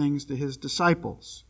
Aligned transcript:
things 0.00 0.24
to 0.26 0.36
his 0.36 0.56
disciples. 0.56 1.44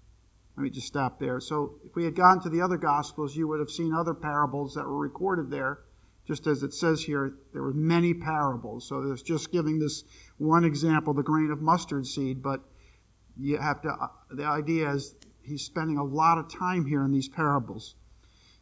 Let 0.56 0.64
me 0.64 0.70
just 0.70 0.86
stop 0.86 1.18
there. 1.18 1.40
So, 1.40 1.76
if 1.84 1.94
we 1.94 2.04
had 2.04 2.14
gone 2.14 2.40
to 2.42 2.50
the 2.50 2.60
other 2.60 2.76
Gospels, 2.76 3.36
you 3.36 3.48
would 3.48 3.60
have 3.60 3.70
seen 3.70 3.94
other 3.94 4.14
parables 4.14 4.74
that 4.74 4.84
were 4.84 4.98
recorded 4.98 5.50
there. 5.50 5.78
Just 6.26 6.46
as 6.46 6.62
it 6.62 6.74
says 6.74 7.02
here, 7.02 7.34
there 7.52 7.62
were 7.62 7.72
many 7.72 8.12
parables. 8.12 8.86
So, 8.86 9.02
there's 9.02 9.22
just 9.22 9.52
giving 9.52 9.78
this 9.78 10.04
one 10.38 10.64
example, 10.64 11.14
the 11.14 11.22
grain 11.22 11.50
of 11.50 11.62
mustard 11.62 12.06
seed. 12.06 12.42
But 12.42 12.60
you 13.38 13.56
have 13.58 13.80
to, 13.82 13.88
uh, 13.88 14.08
the 14.32 14.44
idea 14.44 14.90
is 14.90 15.14
he's 15.42 15.62
spending 15.62 15.96
a 15.96 16.04
lot 16.04 16.38
of 16.38 16.52
time 16.52 16.84
here 16.84 17.04
in 17.04 17.12
these 17.12 17.28
parables. 17.28 17.94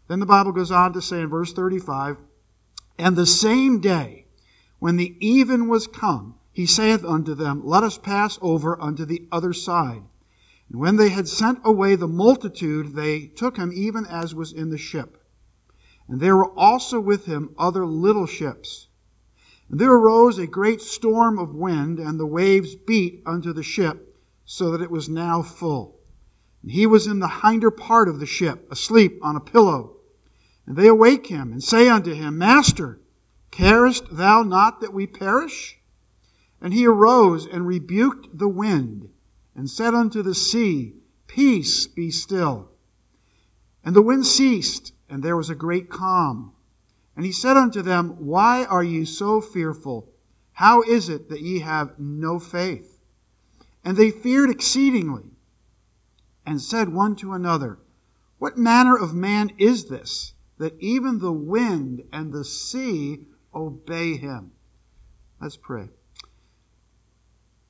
Then 0.09 0.21
the 0.21 0.27
Bible 0.27 0.53
goes 0.53 0.71
on 0.71 0.93
to 0.93 1.03
say 1.03 1.21
in 1.21 1.29
verse 1.29 1.53
35, 1.53 2.19
And 2.99 3.17
the 3.17 3.27
same 3.27 3.81
day, 3.81 4.27
when 4.79 4.97
the 4.97 5.17
even 5.21 5.69
was 5.69 5.87
come, 5.87 6.38
he 6.59 6.67
saith 6.67 7.05
unto 7.05 7.37
them, 7.37 7.63
Let 7.65 7.85
us 7.85 7.99
pass 7.99 8.37
over 8.43 8.83
unto 8.83 9.05
the 9.05 9.29
other 9.31 9.53
side. 9.53 10.03
And 10.69 10.81
when 10.81 10.97
they 10.97 11.11
had 11.11 11.29
sent 11.29 11.61
away 11.63 11.95
the 11.95 12.09
multitude, 12.09 12.97
they 12.97 13.29
took 13.29 13.57
him 13.57 13.71
even 13.73 14.05
as 14.05 14.35
was 14.35 14.53
in 14.53 14.71
the 14.71 14.77
ship. 14.77 15.25
And 16.09 16.21
there 16.21 16.37
were 16.37 16.51
also 16.59 16.99
with 16.99 17.27
him 17.27 17.55
other 17.57 17.87
little 17.87 18.27
ships. 18.27 18.89
And 19.71 19.79
there 19.79 19.93
arose 19.93 20.37
a 20.39 20.49
great 20.49 20.81
storm 20.81 21.39
of 21.39 21.55
wind, 21.55 22.01
and 22.01 22.19
the 22.19 22.27
waves 22.27 22.75
beat 22.75 23.23
unto 23.25 23.53
the 23.53 23.63
ship, 23.63 24.19
so 24.45 24.73
that 24.73 24.83
it 24.83 24.91
was 24.91 25.09
now 25.09 25.43
full. 25.43 26.01
And 26.63 26.73
he 26.73 26.89
was 26.89 27.07
in 27.07 27.21
the 27.21 27.29
hinder 27.29 27.71
part 27.71 28.09
of 28.09 28.19
the 28.19 28.27
ship, 28.27 28.67
asleep 28.69 29.21
on 29.23 29.37
a 29.37 29.41
pillow. 29.41 29.99
And 30.67 30.77
they 30.77 30.89
awake 30.89 31.29
him, 31.29 31.53
and 31.53 31.63
say 31.63 31.89
unto 31.89 32.13
him, 32.13 32.37
Master, 32.37 32.99
carest 33.53 34.07
thou 34.11 34.43
not 34.43 34.81
that 34.81 34.93
we 34.93 35.07
perish? 35.07 35.78
And 36.61 36.75
he 36.75 36.87
arose 36.87 37.47
and 37.47 37.67
rebuked 37.67 38.37
the 38.37 38.49
wind 38.49 39.11
and 39.55 39.69
said 39.69 39.95
unto 39.95 40.23
the 40.23 40.35
sea, 40.35 40.95
Peace, 41.27 41.87
be 41.87 42.11
still. 42.11 42.71
And 43.85 43.95
the 43.95 44.03
wind 44.03 44.27
ceased, 44.27 44.93
and 45.09 45.23
there 45.23 45.37
was 45.37 45.51
a 45.51 45.55
great 45.55 45.91
calm. 45.91 46.53
And 47.17 47.25
he 47.25 47.33
said 47.33 47.57
unto 47.57 47.83
them, 47.83 48.11
Why 48.25 48.65
are 48.65 48.83
ye 48.83 49.05
so 49.05 49.41
fearful? 49.41 50.13
How 50.53 50.83
is 50.83 51.09
it 51.09 51.29
that 51.29 51.41
ye 51.41 51.61
have 51.61 51.99
no 51.99 52.39
faith? 52.39 52.99
And 53.85 53.97
they 53.97 54.11
feared 54.11 54.51
exceedingly, 54.51 55.31
and 56.45 56.61
said 56.61 56.89
one 56.89 57.17
to 57.17 57.33
another, 57.33 57.79
What 58.39 58.59
manner 58.59 58.97
of 58.97 59.15
man 59.15 59.53
is 59.59 59.87
this, 59.87 60.35
that 60.59 60.81
even 60.81 61.19
the 61.19 61.33
wind 61.33 62.03
and 62.13 62.33
the 62.33 62.45
sea 62.45 63.27
obey 63.55 64.17
him? 64.17 64.53
Let's 65.41 65.57
pray. 65.57 65.91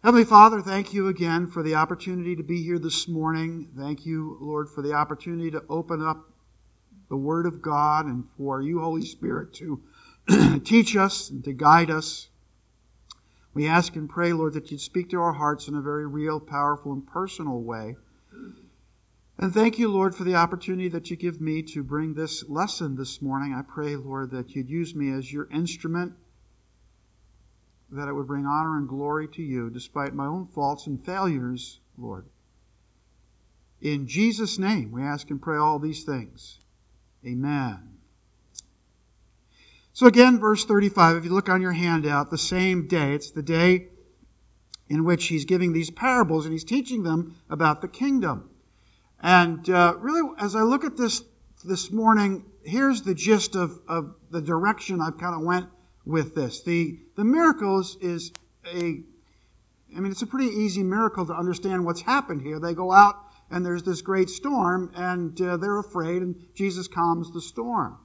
Heavenly 0.04 0.24
Father, 0.24 0.62
thank 0.62 0.94
you 0.94 1.08
again 1.08 1.48
for 1.48 1.60
the 1.60 1.74
opportunity 1.74 2.36
to 2.36 2.44
be 2.44 2.62
here 2.62 2.78
this 2.78 3.08
morning. 3.08 3.68
Thank 3.76 4.06
you, 4.06 4.38
Lord, 4.40 4.68
for 4.70 4.80
the 4.80 4.92
opportunity 4.92 5.50
to 5.50 5.64
open 5.68 6.06
up 6.06 6.30
the 7.08 7.16
Word 7.16 7.46
of 7.46 7.60
God 7.60 8.06
and 8.06 8.24
for 8.36 8.62
you, 8.62 8.78
Holy 8.78 9.04
Spirit, 9.04 9.54
to 9.54 9.82
teach 10.64 10.96
us 10.96 11.30
and 11.30 11.42
to 11.42 11.52
guide 11.52 11.90
us. 11.90 12.28
We 13.54 13.66
ask 13.66 13.96
and 13.96 14.08
pray, 14.08 14.32
Lord, 14.32 14.52
that 14.52 14.70
you'd 14.70 14.80
speak 14.80 15.10
to 15.10 15.20
our 15.20 15.32
hearts 15.32 15.66
in 15.66 15.74
a 15.74 15.80
very 15.80 16.06
real, 16.06 16.38
powerful, 16.38 16.92
and 16.92 17.04
personal 17.04 17.60
way. 17.60 17.96
And 19.36 19.52
thank 19.52 19.80
you, 19.80 19.88
Lord, 19.88 20.14
for 20.14 20.22
the 20.22 20.36
opportunity 20.36 20.88
that 20.90 21.10
you 21.10 21.16
give 21.16 21.40
me 21.40 21.60
to 21.74 21.82
bring 21.82 22.14
this 22.14 22.48
lesson 22.48 22.94
this 22.94 23.20
morning. 23.20 23.52
I 23.52 23.62
pray, 23.62 23.96
Lord, 23.96 24.30
that 24.30 24.54
you'd 24.54 24.70
use 24.70 24.94
me 24.94 25.10
as 25.10 25.32
your 25.32 25.48
instrument 25.50 26.12
that 27.90 28.08
it 28.08 28.12
would 28.12 28.26
bring 28.26 28.46
honor 28.46 28.76
and 28.76 28.88
glory 28.88 29.28
to 29.28 29.42
you 29.42 29.70
despite 29.70 30.14
my 30.14 30.26
own 30.26 30.46
faults 30.46 30.86
and 30.86 31.04
failures, 31.04 31.80
Lord. 31.96 32.26
In 33.80 34.06
Jesus' 34.06 34.58
name, 34.58 34.90
we 34.90 35.02
ask 35.02 35.30
and 35.30 35.40
pray 35.40 35.56
all 35.56 35.78
these 35.78 36.04
things. 36.04 36.58
Amen. 37.24 37.98
So, 39.92 40.06
again, 40.06 40.38
verse 40.38 40.64
35, 40.64 41.16
if 41.16 41.24
you 41.24 41.32
look 41.32 41.48
on 41.48 41.60
your 41.60 41.72
handout, 41.72 42.30
the 42.30 42.38
same 42.38 42.86
day, 42.86 43.14
it's 43.14 43.30
the 43.30 43.42
day 43.42 43.88
in 44.88 45.04
which 45.04 45.26
he's 45.26 45.44
giving 45.44 45.72
these 45.72 45.90
parables 45.90 46.44
and 46.44 46.52
he's 46.52 46.64
teaching 46.64 47.02
them 47.02 47.36
about 47.50 47.82
the 47.82 47.88
kingdom. 47.88 48.50
And 49.20 49.68
uh, 49.68 49.94
really, 49.98 50.30
as 50.38 50.54
I 50.54 50.62
look 50.62 50.84
at 50.84 50.96
this 50.96 51.22
this 51.64 51.90
morning, 51.90 52.44
here's 52.62 53.02
the 53.02 53.14
gist 53.14 53.56
of, 53.56 53.80
of 53.88 54.14
the 54.30 54.40
direction 54.40 55.00
I've 55.00 55.18
kind 55.18 55.34
of 55.34 55.42
went 55.42 55.68
with 56.08 56.34
this. 56.34 56.62
The, 56.62 56.98
the 57.16 57.24
miracles 57.24 57.98
is 58.00 58.32
a, 58.66 59.02
I 59.94 60.00
mean, 60.00 60.10
it's 60.10 60.22
a 60.22 60.26
pretty 60.26 60.48
easy 60.48 60.82
miracle 60.82 61.26
to 61.26 61.34
understand 61.34 61.84
what's 61.84 62.00
happened 62.00 62.40
here. 62.40 62.58
They 62.58 62.74
go 62.74 62.90
out 62.90 63.16
and 63.50 63.64
there's 63.64 63.82
this 63.82 64.00
great 64.00 64.30
storm 64.30 64.90
and 64.94 65.40
uh, 65.40 65.58
they're 65.58 65.78
afraid 65.78 66.22
and 66.22 66.34
Jesus 66.54 66.88
calms 66.88 67.30
the 67.32 67.42
storm. 67.42 67.98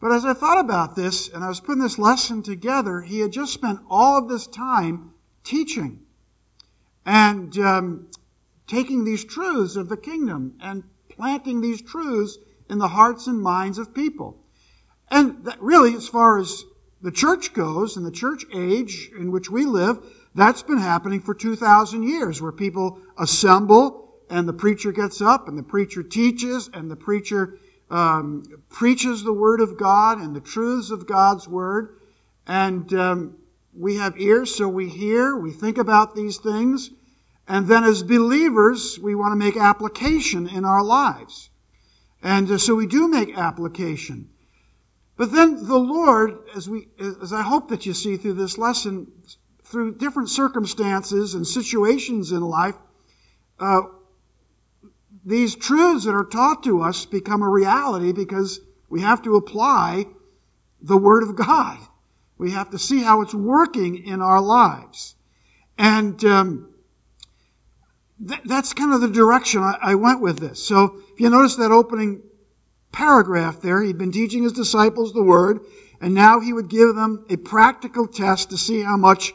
But 0.00 0.10
as 0.10 0.24
I 0.24 0.34
thought 0.34 0.58
about 0.58 0.96
this 0.96 1.28
and 1.28 1.44
I 1.44 1.48
was 1.48 1.60
putting 1.60 1.82
this 1.82 1.96
lesson 1.96 2.42
together, 2.42 3.00
he 3.00 3.20
had 3.20 3.30
just 3.30 3.54
spent 3.54 3.78
all 3.88 4.18
of 4.18 4.28
this 4.28 4.48
time 4.48 5.14
teaching 5.44 6.00
and 7.06 7.56
um, 7.58 8.10
taking 8.66 9.04
these 9.04 9.24
truths 9.24 9.76
of 9.76 9.88
the 9.88 9.96
kingdom 9.96 10.56
and 10.60 10.82
planting 11.08 11.60
these 11.60 11.82
truths 11.82 12.36
in 12.68 12.78
the 12.78 12.88
hearts 12.88 13.28
and 13.28 13.40
minds 13.40 13.78
of 13.78 13.94
people. 13.94 14.40
And 15.08 15.48
really, 15.60 15.94
as 15.94 16.08
far 16.08 16.38
as 16.38 16.64
the 17.02 17.10
church 17.10 17.52
goes, 17.52 17.96
and 17.96 18.06
the 18.06 18.12
church 18.12 18.44
age 18.54 19.10
in 19.18 19.32
which 19.32 19.50
we 19.50 19.66
live, 19.66 19.98
that's 20.34 20.62
been 20.62 20.78
happening 20.78 21.20
for 21.20 21.34
2,000 21.34 22.04
years, 22.04 22.40
where 22.40 22.52
people 22.52 23.00
assemble 23.18 24.14
and 24.30 24.48
the 24.48 24.52
preacher 24.52 24.92
gets 24.92 25.20
up 25.20 25.46
and 25.48 25.58
the 25.58 25.62
preacher 25.62 26.02
teaches 26.02 26.70
and 26.72 26.90
the 26.90 26.96
preacher 26.96 27.58
um, 27.90 28.44
preaches 28.70 29.22
the 29.22 29.32
Word 29.32 29.60
of 29.60 29.76
God 29.76 30.18
and 30.18 30.34
the 30.34 30.40
truths 30.40 30.90
of 30.90 31.06
God's 31.06 31.46
Word. 31.46 31.96
And 32.46 32.92
um, 32.94 33.36
we 33.76 33.96
have 33.96 34.18
ears, 34.18 34.54
so 34.54 34.68
we 34.68 34.88
hear, 34.88 35.36
we 35.36 35.52
think 35.52 35.76
about 35.78 36.14
these 36.14 36.38
things. 36.38 36.90
And 37.46 37.66
then 37.66 37.84
as 37.84 38.02
believers, 38.02 38.98
we 38.98 39.14
want 39.14 39.32
to 39.32 39.36
make 39.36 39.56
application 39.56 40.48
in 40.48 40.64
our 40.64 40.82
lives. 40.82 41.50
And 42.22 42.50
uh, 42.50 42.58
so 42.58 42.74
we 42.74 42.86
do 42.86 43.08
make 43.08 43.36
application. 43.36 44.30
But 45.22 45.30
then 45.30 45.68
the 45.68 45.78
Lord, 45.78 46.48
as 46.56 46.68
we, 46.68 46.88
as 46.98 47.32
I 47.32 47.42
hope 47.42 47.68
that 47.68 47.86
you 47.86 47.94
see 47.94 48.16
through 48.16 48.32
this 48.32 48.58
lesson, 48.58 49.06
through 49.62 49.94
different 49.98 50.30
circumstances 50.30 51.34
and 51.34 51.46
situations 51.46 52.32
in 52.32 52.40
life, 52.40 52.74
uh, 53.60 53.82
these 55.24 55.54
truths 55.54 56.06
that 56.06 56.14
are 56.16 56.24
taught 56.24 56.64
to 56.64 56.82
us 56.82 57.04
become 57.04 57.44
a 57.44 57.48
reality 57.48 58.10
because 58.10 58.58
we 58.90 59.02
have 59.02 59.22
to 59.22 59.36
apply 59.36 60.06
the 60.80 60.96
Word 60.96 61.22
of 61.22 61.36
God. 61.36 61.78
We 62.36 62.50
have 62.50 62.70
to 62.70 62.78
see 62.80 63.00
how 63.00 63.20
it's 63.20 63.32
working 63.32 64.04
in 64.04 64.22
our 64.22 64.40
lives. 64.40 65.14
And 65.78 66.24
um, 66.24 66.74
th- 68.26 68.40
that's 68.44 68.72
kind 68.72 68.92
of 68.92 69.00
the 69.00 69.08
direction 69.08 69.62
I, 69.62 69.78
I 69.80 69.94
went 69.94 70.20
with 70.20 70.40
this. 70.40 70.66
So 70.66 71.00
if 71.12 71.20
you 71.20 71.30
notice 71.30 71.54
that 71.54 71.70
opening 71.70 72.22
paragraph 72.92 73.60
there. 73.60 73.82
He'd 73.82 73.98
been 73.98 74.12
teaching 74.12 74.42
his 74.42 74.52
disciples 74.52 75.12
the 75.12 75.22
word, 75.22 75.60
and 76.00 76.14
now 76.14 76.40
he 76.40 76.52
would 76.52 76.68
give 76.68 76.94
them 76.94 77.24
a 77.30 77.36
practical 77.36 78.06
test 78.06 78.50
to 78.50 78.58
see 78.58 78.82
how 78.82 78.96
much 78.96 79.32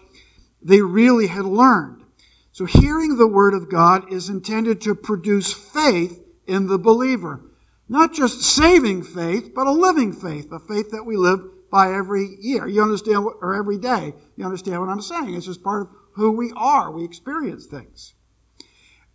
they 0.61 0.81
really 0.81 1.27
had 1.27 1.45
learned. 1.45 2.03
So 2.51 2.65
hearing 2.65 3.17
the 3.17 3.27
word 3.27 3.53
of 3.53 3.69
God 3.69 4.11
is 4.11 4.29
intended 4.29 4.81
to 4.81 4.95
produce 4.95 5.53
faith 5.53 6.23
in 6.47 6.67
the 6.67 6.79
believer. 6.79 7.41
Not 7.89 8.13
just 8.13 8.41
saving 8.41 9.03
faith, 9.03 9.53
but 9.53 9.67
a 9.67 9.71
living 9.71 10.11
faith, 10.11 10.51
a 10.51 10.59
faith 10.59 10.91
that 10.91 11.05
we 11.05 11.15
live 11.15 11.39
by 11.69 11.93
every 11.93 12.37
year. 12.41 12.67
You 12.67 12.81
understand 12.81 13.23
what, 13.23 13.37
or 13.41 13.55
every 13.55 13.77
day. 13.77 14.13
You 14.35 14.45
understand 14.45 14.81
what 14.81 14.89
I'm 14.89 15.01
saying. 15.01 15.35
It's 15.35 15.45
just 15.45 15.63
part 15.63 15.83
of 15.83 15.89
who 16.13 16.31
we 16.31 16.51
are. 16.55 16.91
We 16.91 17.03
experience 17.03 17.65
things. 17.65 18.13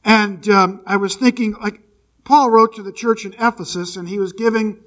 And 0.04 0.48
um, 0.48 0.82
I 0.86 0.96
was 0.96 1.16
thinking, 1.16 1.54
like, 1.60 1.80
Paul 2.24 2.50
wrote 2.50 2.74
to 2.76 2.82
the 2.82 2.92
church 2.92 3.24
in 3.24 3.34
Ephesus 3.34 3.96
and 3.96 4.08
he 4.08 4.18
was 4.18 4.32
giving, 4.32 4.80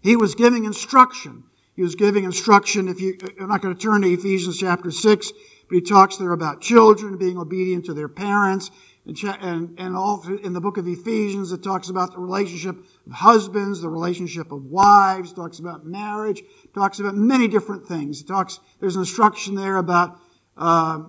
he 0.00 0.16
was 0.16 0.34
giving 0.34 0.64
instruction. 0.64 1.44
He 1.74 1.82
was 1.82 1.94
giving 1.94 2.24
instruction. 2.24 2.88
If 2.88 3.00
you, 3.00 3.16
I'm 3.40 3.48
not 3.48 3.62
going 3.62 3.74
to 3.74 3.80
turn 3.80 4.02
to 4.02 4.12
Ephesians 4.12 4.58
chapter 4.58 4.90
6, 4.90 5.32
but 5.68 5.74
he 5.74 5.80
talks 5.80 6.16
there 6.16 6.32
about 6.32 6.60
children 6.60 7.18
being 7.18 7.38
obedient 7.38 7.84
to 7.84 7.94
their 7.94 8.08
parents. 8.08 8.70
And, 9.06 9.16
and, 9.40 9.78
and 9.78 9.96
all 9.96 10.22
in 10.42 10.52
the 10.52 10.60
book 10.60 10.76
of 10.76 10.88
Ephesians, 10.88 11.52
it 11.52 11.62
talks 11.62 11.88
about 11.88 12.12
the 12.12 12.18
relationship 12.18 12.76
of 13.06 13.12
husbands, 13.12 13.80
the 13.80 13.88
relationship 13.88 14.50
of 14.50 14.64
wives, 14.64 15.32
talks 15.32 15.60
about 15.60 15.86
marriage, 15.86 16.42
talks 16.74 16.98
about 16.98 17.14
many 17.14 17.48
different 17.48 17.86
things. 17.86 18.20
It 18.20 18.26
talks, 18.26 18.60
there's 18.80 18.96
instruction 18.96 19.54
there 19.54 19.76
about 19.76 20.18
uh, 20.56 21.04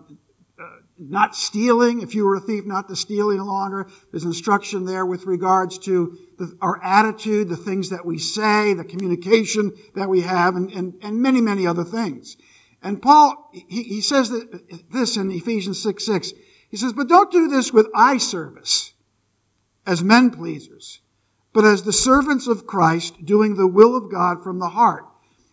not 1.00 1.36
stealing, 1.36 2.02
if 2.02 2.14
you 2.14 2.26
were 2.26 2.36
a 2.36 2.42
thief, 2.42 2.66
not 2.66 2.90
to 2.90 2.96
steal 2.96 3.32
any 3.32 3.40
longer. 3.40 3.88
There's 4.12 4.26
instruction 4.26 4.86
there 4.86 5.06
with 5.06 5.26
regards 5.26 5.78
to 5.80 6.18
the, 6.38 6.58
our 6.62 6.84
attitude, 6.84 7.50
the 7.50 7.58
things 7.58 7.90
that 7.90 8.06
we 8.06 8.18
say, 8.18 8.74
the 8.74 8.84
communication 8.84 9.72
that 9.96 10.10
we 10.10 10.22
have, 10.22 10.56
and, 10.56 10.72
and, 10.72 10.94
and 11.02 11.22
many, 11.22 11.42
many 11.42 11.66
other 11.66 11.84
things. 11.84 12.38
And 12.82 13.02
Paul, 13.02 13.50
he, 13.54 13.84
he 13.84 14.02
says 14.02 14.30
that, 14.30 14.90
this 14.92 15.18
in 15.18 15.32
Ephesians 15.32 15.82
6 15.82 16.06
6. 16.06 16.34
He 16.70 16.78
says, 16.78 16.94
but 16.94 17.08
don't 17.08 17.32
do 17.32 17.48
this 17.48 17.74
with 17.74 17.88
eye 17.96 18.18
service 18.18 18.94
as 19.86 20.04
men 20.04 20.30
pleasers, 20.30 21.02
but 21.52 21.66
as 21.66 21.84
the 21.84 21.94
servants 21.94 22.48
of 22.48 22.68
Christ 22.68 23.26
doing 23.26 23.56
the 23.56 23.68
will 23.68 23.96
of 23.96 24.12
God 24.12 24.44
from 24.44 24.60
the 24.60 24.70
heart. 24.70 25.06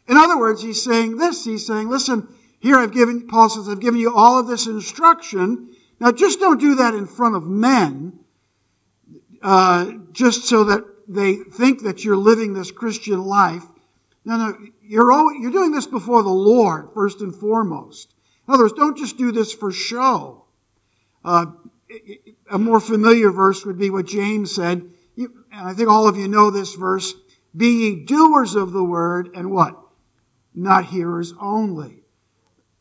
In 0.09 0.17
other 0.17 0.39
words, 0.39 0.63
he's 0.63 0.83
saying 0.83 1.17
this. 1.17 1.45
He's 1.45 1.67
saying, 1.67 1.89
listen, 1.89 2.29
here 2.61 2.77
I've 2.77 2.93
given, 2.93 3.27
Paul 3.27 3.49
says, 3.49 3.69
I've 3.69 3.81
given 3.81 4.01
you 4.01 4.15
all 4.15 4.39
of 4.39 4.47
this 4.47 4.67
instruction. 4.67 5.75
Now 6.01 6.13
just 6.13 6.41
don't 6.41 6.61
do 6.61 6.77
that 6.77 6.95
in 6.95 7.07
front 7.07 7.37
of 7.37 7.47
men, 7.47 8.19
uh, 9.43 9.93
just 10.13 10.45
so 10.45 10.65
that 10.65 10.85
they 11.09 11.37
think 11.37 11.83
that 11.83 12.05
you're 12.05 12.17
living 12.17 12.55
this 12.55 12.71
Christian 12.71 13.23
life. 13.25 13.63
No, 14.25 14.37
no, 14.37 14.59
you're, 14.83 15.13
always, 15.13 15.39
you're 15.41 15.53
doing 15.53 15.73
this 15.73 15.87
before 15.87 16.23
the 16.23 16.29
Lord, 16.29 16.91
first 16.95 17.21
and 17.21 17.35
foremost. 17.35 18.13
In 18.49 18.55
other 18.55 18.65
words, 18.65 18.75
don't 18.75 18.99
just 18.99 19.17
do 19.17 19.31
this 19.31 19.53
for 19.53 19.71
show. 19.71 20.47
Uh, 21.25 21.47
a 22.51 22.59
more 22.59 22.81
familiar 22.81 23.31
verse 23.31 23.65
would 23.65 23.79
be 23.79 23.91
what 23.91 24.07
James 24.07 24.55
said, 24.55 24.91
and 25.17 25.31
I 25.53 25.75
think 25.75 25.89
all 25.89 26.09
of 26.09 26.17
you 26.17 26.29
know 26.29 26.51
this 26.51 26.75
verse, 26.75 27.15
be 27.57 27.69
ye 27.69 28.05
doers 28.05 28.55
of 28.55 28.73
the 28.73 28.85
word 28.85 29.31
and 29.35 29.51
what? 29.51 29.79
Not 30.55 30.87
hearers 30.87 31.33
only. 31.41 32.03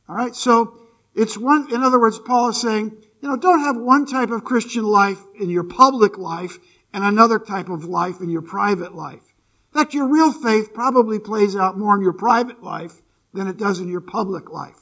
All 0.08 0.16
right, 0.16 0.36
so 0.36 0.80
it's 1.16 1.38
one, 1.38 1.74
in 1.74 1.82
other 1.82 2.00
words, 2.00 2.20
Paul 2.20 2.50
is 2.50 2.62
saying, 2.62 2.96
you 3.22 3.30
know, 3.30 3.38
don't 3.38 3.62
have 3.62 3.78
one 3.78 4.06
type 4.06 4.30
of 4.30 4.44
Christian 4.44 4.84
life 4.84 5.20
in 5.40 5.50
your 5.50 5.64
public 5.64 6.18
life 6.18 6.60
and 6.94 7.04
another 7.04 7.40
type 7.40 7.70
of 7.70 7.86
life 7.86 8.22
in 8.22 8.30
your 8.30 8.42
private 8.42 8.94
life. 8.94 9.34
In 9.74 9.80
fact, 9.82 9.94
your 9.94 10.08
real 10.08 10.32
faith 10.32 10.74
probably 10.74 11.20
plays 11.20 11.56
out 11.56 11.78
more 11.78 11.96
in 11.96 12.02
your 12.02 12.14
private 12.14 12.62
life 12.62 13.02
than 13.34 13.48
it 13.48 13.58
does 13.58 13.80
in 13.80 13.90
your 13.90 14.02
public 14.02 14.52
life. 14.52 14.80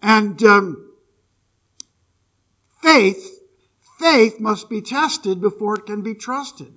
And 0.00 0.42
um, 0.44 0.92
faith, 2.82 3.38
faith 3.98 4.38
must 4.38 4.70
be 4.70 4.80
tested 4.80 5.40
before 5.40 5.76
it 5.76 5.86
can 5.86 6.02
be 6.02 6.14
trusted. 6.14 6.72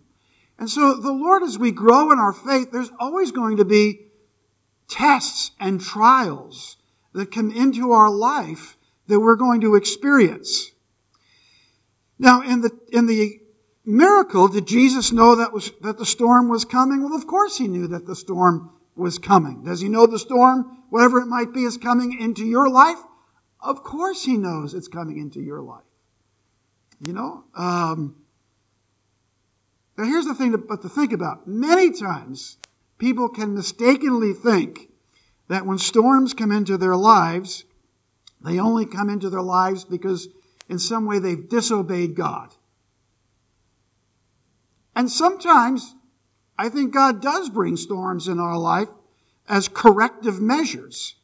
And 0.58 0.70
so 0.70 0.96
the 0.96 1.12
Lord, 1.12 1.44
as 1.44 1.60
we 1.60 1.72
grow 1.72 2.12
in 2.12 2.20
our 2.20 2.34
faith, 2.34 2.72
there's 2.72 2.92
always 3.00 3.32
going 3.32 3.58
to 3.58 3.66
be 3.66 4.08
tests 4.88 5.52
and 5.60 5.80
trials 5.80 6.78
that 7.14 7.32
come 7.32 7.52
into 7.52 7.92
our 7.92 8.10
life 8.10 8.78
that 9.08 9.20
we're 9.20 9.36
going 9.36 9.62
to 9.62 9.76
experience. 9.76 10.72
Now, 12.20 12.42
in 12.42 12.62
the, 12.62 12.72
in 12.92 13.06
the 13.08 13.40
miracle, 13.86 14.48
did 14.48 14.68
Jesus 14.68 15.12
know 15.12 15.36
that 15.36 15.54
was, 15.54 15.72
that 15.82 15.98
the 15.98 16.06
storm 16.06 16.50
was 16.50 16.66
coming? 16.66 17.04
Well, 17.04 17.16
of 17.16 17.28
course 17.28 17.58
he 17.58 17.68
knew 17.68 17.88
that 17.88 18.06
the 18.06 18.16
storm 18.16 18.72
was 18.96 19.20
coming. 19.20 19.64
Does 19.64 19.82
he 19.82 19.90
know 19.90 20.08
the 20.08 20.20
storm, 20.20 20.84
whatever 20.90 21.20
it 21.20 21.28
might 21.28 21.54
be, 21.54 21.64
is 21.64 21.78
coming 21.78 22.20
into 22.20 22.46
your 22.46 22.70
life? 22.70 22.98
Of 23.62 23.84
course 23.84 24.24
he 24.24 24.38
knows 24.38 24.74
it's 24.74 24.88
coming 24.88 25.18
into 25.18 25.40
your 25.40 25.62
life. 25.62 25.84
You 27.00 27.14
know? 27.14 27.44
Um, 27.56 28.16
now 29.98 30.06
here's 30.06 30.26
the 30.26 30.36
thing 30.36 30.52
to, 30.52 30.58
but 30.58 30.82
to 30.82 30.90
think 30.90 31.14
about. 31.14 31.48
Many 31.48 31.92
times, 31.92 32.58
people 32.98 33.30
can 33.30 33.54
mistakenly 33.54 34.34
think 34.34 34.87
that 35.48 35.66
when 35.66 35.78
storms 35.78 36.34
come 36.34 36.52
into 36.52 36.78
their 36.78 36.96
lives, 36.96 37.64
they 38.44 38.60
only 38.60 38.86
come 38.86 39.10
into 39.10 39.30
their 39.30 39.42
lives 39.42 39.86
because 39.86 40.28
in 40.70 40.80
some 40.80 41.06
way 41.06 41.20
they've 41.20 41.50
disobeyed 41.50 42.16
God. 42.16 42.54
And 44.96 45.10
sometimes 45.10 45.96
I 46.58 46.70
think 46.70 46.94
God 46.94 47.22
does 47.22 47.50
bring 47.50 47.78
storms 47.78 48.28
in 48.28 48.40
our 48.40 48.58
life 48.58 48.90
as 49.48 49.68
corrective 49.68 50.42
measures. 50.42 51.16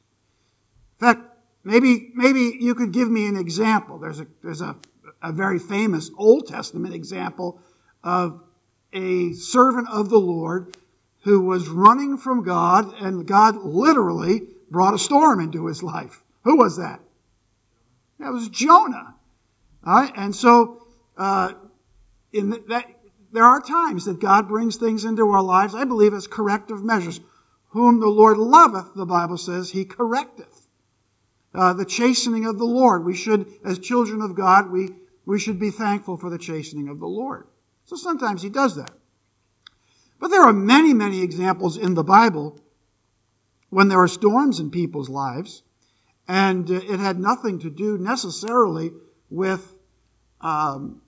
In 1.00 1.08
fact, 1.08 1.22
maybe, 1.64 2.12
maybe 2.14 2.58
you 2.60 2.76
could 2.76 2.92
give 2.92 3.10
me 3.10 3.28
an 3.28 3.36
example. 3.36 3.98
There's 3.98 4.20
a, 4.20 4.28
there's 4.44 4.62
a, 4.62 4.76
a 5.22 5.32
very 5.32 5.60
famous 5.60 6.12
Old 6.18 6.48
Testament 6.48 6.94
example 6.94 7.60
of 8.04 8.42
a 8.94 9.34
servant 9.34 9.90
of 9.90 10.10
the 10.10 10.20
Lord 10.20 10.78
who 11.24 11.42
was 11.42 11.70
running 11.70 12.18
from 12.18 12.44
God, 12.44 12.94
and 13.02 13.26
God 13.26 13.58
literally 13.64 14.44
brought 14.70 14.94
a 14.94 15.00
storm 15.00 15.40
into 15.40 15.68
his 15.68 15.82
life. 15.82 16.22
Who 16.44 16.58
was 16.58 16.78
that? 16.78 17.00
That 18.20 18.32
was 18.32 18.50
Jonah. 18.50 19.16
All 19.86 19.94
right, 19.94 20.14
and 20.16 20.36
so 20.36 20.86
uh, 21.18 21.54
in 22.32 22.52
that 22.68 22.86
there 23.32 23.46
are 23.46 23.62
times 23.62 24.06
that 24.06 24.20
God 24.20 24.48
brings 24.48 24.78
things 24.78 25.06
into 25.06 25.30
our 25.30 25.42
lives. 25.42 25.74
I 25.74 25.86
believe 25.86 26.14
as 26.14 26.28
corrective 26.28 26.84
measures. 26.84 27.20
Whom 27.70 28.00
the 28.00 28.08
Lord 28.08 28.38
loveth, 28.38 28.94
the 28.96 29.06
Bible 29.06 29.38
says, 29.38 29.72
He 29.72 29.86
correcteth. 29.86 30.68
Uh, 31.56 31.74
the 31.74 31.86
chastening 31.86 32.46
of 32.46 32.60
the 32.60 32.66
Lord. 32.66 33.04
We 33.04 33.16
should, 33.16 33.48
as 33.66 33.80
children 33.80 34.22
of 34.22 34.36
God, 34.36 34.72
we 34.72 34.90
we 35.26 35.40
should 35.40 35.60
be 35.60 35.72
thankful 35.72 36.18
for 36.18 36.30
the 36.30 36.38
chastening 36.38 36.90
of 36.90 37.00
the 37.00 37.08
Lord. 37.08 37.48
So 37.86 37.96
sometimes 37.96 38.42
He 38.42 38.50
does 38.50 38.76
that. 38.76 38.92
But 40.24 40.32
there 40.32 40.44
are 40.44 40.54
many, 40.54 40.94
many 40.94 41.22
examples 41.22 41.76
in 41.76 41.96
the 41.96 42.04
Bible 42.06 42.58
when 43.70 43.90
there 43.90 44.00
are 44.00 44.08
storms 44.08 44.62
in 44.62 44.72
people's 44.72 45.10
lives, 45.10 45.64
and 46.30 46.70
it 46.70 47.02
had 47.02 47.20
nothing 47.20 47.60
to 47.60 47.70
do 47.70 47.98
necessarily 47.98 48.92
with 49.30 49.76
um, 50.40 51.02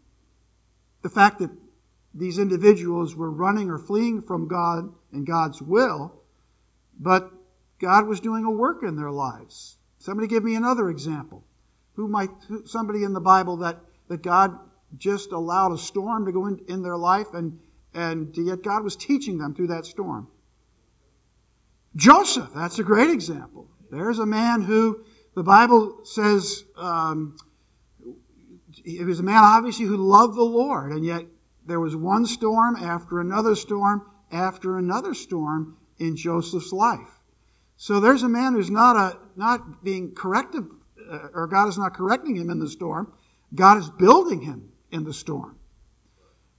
the 1.02 1.08
fact 1.08 1.40
that 1.40 1.50
these 2.14 2.40
individuals 2.40 3.16
were 3.16 3.32
running 3.32 3.70
or 3.70 3.78
fleeing 3.78 4.22
from 4.22 4.50
God 4.50 4.94
and 5.14 5.26
God's 5.26 5.62
will, 5.62 6.22
but 7.00 7.32
God 7.80 8.08
was 8.08 8.20
doing 8.20 8.44
a 8.44 8.52
work 8.52 8.84
in 8.84 8.98
their 8.98 9.12
lives. 9.12 9.78
Somebody 9.98 10.28
give 10.28 10.44
me 10.44 10.56
another 10.56 10.90
example. 10.90 11.46
Who 11.94 12.10
might, 12.10 12.32
somebody 12.66 13.06
in 13.06 13.14
the 13.14 13.22
Bible 13.22 13.56
that, 13.60 13.80
that 14.10 14.22
God 14.22 14.60
just 14.98 15.32
allowed 15.32 15.72
a 15.72 15.78
storm 15.78 16.26
to 16.26 16.34
go 16.34 16.48
in, 16.48 16.60
in 16.68 16.84
their 16.84 16.98
life 16.98 17.34
and 17.34 17.62
and 17.96 18.36
yet 18.38 18.62
God 18.62 18.84
was 18.84 18.96
teaching 18.96 19.38
them 19.38 19.56
through 19.56 19.68
that 19.68 19.86
storm. 19.86 20.28
Joseph, 21.96 22.50
that's 22.54 22.78
a 22.78 22.84
great 22.84 23.10
example. 23.10 23.70
There's 23.90 24.20
a 24.20 24.26
man 24.26 24.62
who 24.62 25.06
the 25.34 25.44
Bible 25.44 26.02
says 26.04 26.66
um, 26.76 27.38
he 28.84 29.04
was 29.04 29.20
a 29.20 29.24
man 29.24 29.42
obviously 29.42 29.86
who 29.86 29.96
loved 29.96 30.36
the 30.36 30.44
Lord, 30.44 30.92
and 30.92 31.06
yet 31.06 31.26
there 31.66 31.80
was 31.80 31.96
one 31.96 32.26
storm 32.26 32.76
after 32.76 33.22
another 33.22 33.56
storm 33.56 34.06
after 34.32 34.78
another 34.78 35.14
storm 35.14 35.78
in 35.98 36.18
Joseph's 36.18 36.74
life. 36.74 37.20
So 37.78 38.00
there's 38.00 38.24
a 38.24 38.30
man 38.30 38.54
who's 38.54 38.70
not 38.70 38.96
a 38.98 39.18
not 39.38 39.84
being 39.84 40.14
corrected, 40.14 40.66
uh, 41.10 41.28
or 41.34 41.48
God 41.48 41.70
is 41.70 41.78
not 41.78 41.94
correcting 41.94 42.36
him 42.36 42.50
in 42.50 42.60
the 42.60 42.70
storm. 42.70 43.14
God 43.54 43.78
is 43.78 43.90
building 43.90 44.42
him 44.42 44.72
in 44.92 45.06
the 45.06 45.14
storm. 45.14 45.58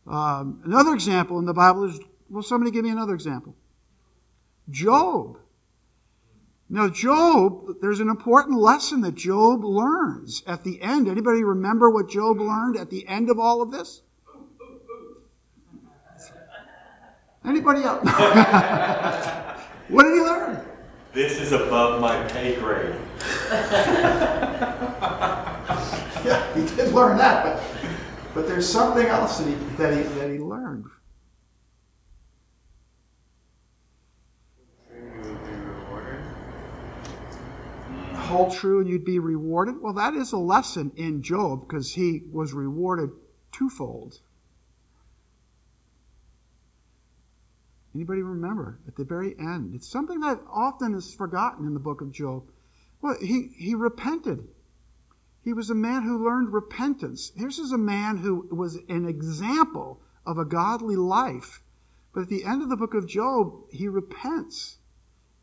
Um, 0.06 0.60
another 0.65 0.94
example 0.94 1.39
in 1.39 1.46
the 1.46 1.55
Bible 1.55 1.84
is 1.84 1.98
well, 2.29 2.43
somebody 2.43 2.70
give 2.70 2.84
me 2.84 2.91
another 2.91 3.15
example. 3.15 3.55
Job. 4.70 5.39
Now, 6.69 6.89
Job, 6.89 7.77
there's 7.81 8.01
an 8.01 8.08
important 8.08 8.58
lesson 8.58 9.03
that 9.03 9.15
Job 9.15 9.65
learns 9.65 10.43
at 10.46 10.65
the 10.65 10.82
end. 10.82 11.08
Anybody 11.08 11.44
remember 11.44 11.91
what 11.91 12.08
Job 12.08 12.41
learned 12.41 12.77
at 12.77 12.91
the 12.91 13.06
end 13.06 13.31
of 13.31 13.39
all 13.39 13.63
of 13.63 13.70
this? 13.70 14.03
Anybody 17.44 17.84
else? 17.84 18.05
what 19.89 20.03
did 20.03 20.15
he 20.15 20.20
learn? 20.20 20.60
This 21.13 21.41
is 21.41 21.53
above 21.53 22.01
my 22.01 22.20
pay 22.25 22.56
grade. 22.56 22.96
yeah, 26.25 26.55
he 26.55 26.67
did 26.75 26.93
learn 26.93 27.17
that, 27.19 27.44
but 27.44 27.76
but 28.36 28.46
there's 28.46 28.69
something 28.69 29.06
else 29.06 29.38
that 29.38 29.48
he, 29.48 29.55
that 29.78 29.96
he, 29.96 30.02
that 30.19 30.31
he 30.31 30.38
learned. 30.38 30.84
Hold 38.12 38.52
true 38.52 38.81
and 38.81 38.90
you'd 38.90 39.06
be 39.06 39.20
rewarded. 39.20 39.81
Well, 39.81 39.94
that 39.94 40.12
is 40.12 40.32
a 40.32 40.36
lesson 40.36 40.93
in 40.96 41.22
Job 41.22 41.66
because 41.66 41.90
he 41.90 42.24
was 42.31 42.52
rewarded 42.52 43.10
twofold. 43.52 44.19
Anybody 47.94 48.20
remember 48.20 48.78
at 48.86 48.96
the 48.96 49.05
very 49.05 49.34
end? 49.38 49.74
It's 49.74 49.88
something 49.88 50.20
that 50.20 50.40
often 50.52 50.94
is 50.94 51.14
forgotten 51.14 51.66
in 51.66 51.72
the 51.72 51.81
book 51.81 52.02
of 52.02 52.12
Job. 52.12 52.43
Well, 53.00 53.16
he, 53.19 53.48
he 53.56 53.74
repented. 53.74 54.46
He 55.46 55.53
was 55.53 55.70
a 55.70 55.76
man 55.76 56.03
who 56.03 56.24
learned 56.24 56.53
repentance. 56.53 57.31
This 57.31 57.60
is 57.60 57.70
a 57.70 57.79
man 57.79 58.17
who 58.17 58.48
was 58.50 58.81
an 58.88 59.06
example 59.06 60.00
of 60.26 60.38
a 60.38 60.44
godly 60.44 60.96
life. 60.96 61.62
But 62.12 62.22
at 62.22 62.29
the 62.29 62.43
end 62.43 62.62
of 62.62 62.69
the 62.69 62.76
book 62.76 62.94
of 62.94 63.06
Job, 63.06 63.55
he 63.70 63.86
repents 63.86 64.79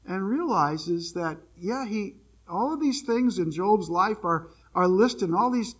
and 0.05 0.27
realizes 0.27 1.13
that, 1.13 1.37
yeah, 1.57 1.85
he 1.85 2.17
all 2.49 2.73
of 2.73 2.81
these 2.81 3.03
things 3.03 3.39
in 3.39 3.49
Job's 3.49 3.89
life 3.89 4.25
are, 4.25 4.49
are 4.75 4.89
listed, 4.89 5.29
and 5.29 5.37
all 5.37 5.49
these 5.49 5.73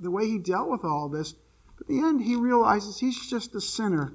the 0.00 0.10
way 0.10 0.26
he 0.26 0.38
dealt 0.38 0.68
with 0.68 0.82
all 0.82 1.08
this. 1.08 1.34
But 1.76 1.82
at 1.82 1.86
the 1.86 2.00
end, 2.00 2.22
he 2.22 2.34
realizes 2.34 2.98
he's 2.98 3.30
just 3.30 3.54
a 3.54 3.60
sinner 3.60 4.14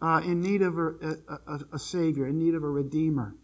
uh, 0.00 0.22
in 0.24 0.40
need 0.40 0.62
of 0.62 0.78
a, 0.78 0.86
a, 0.86 1.38
a, 1.48 1.60
a 1.72 1.78
Savior, 1.80 2.28
in 2.28 2.38
need 2.38 2.54
of 2.54 2.62
a 2.62 2.70
Redeemer. 2.70 3.34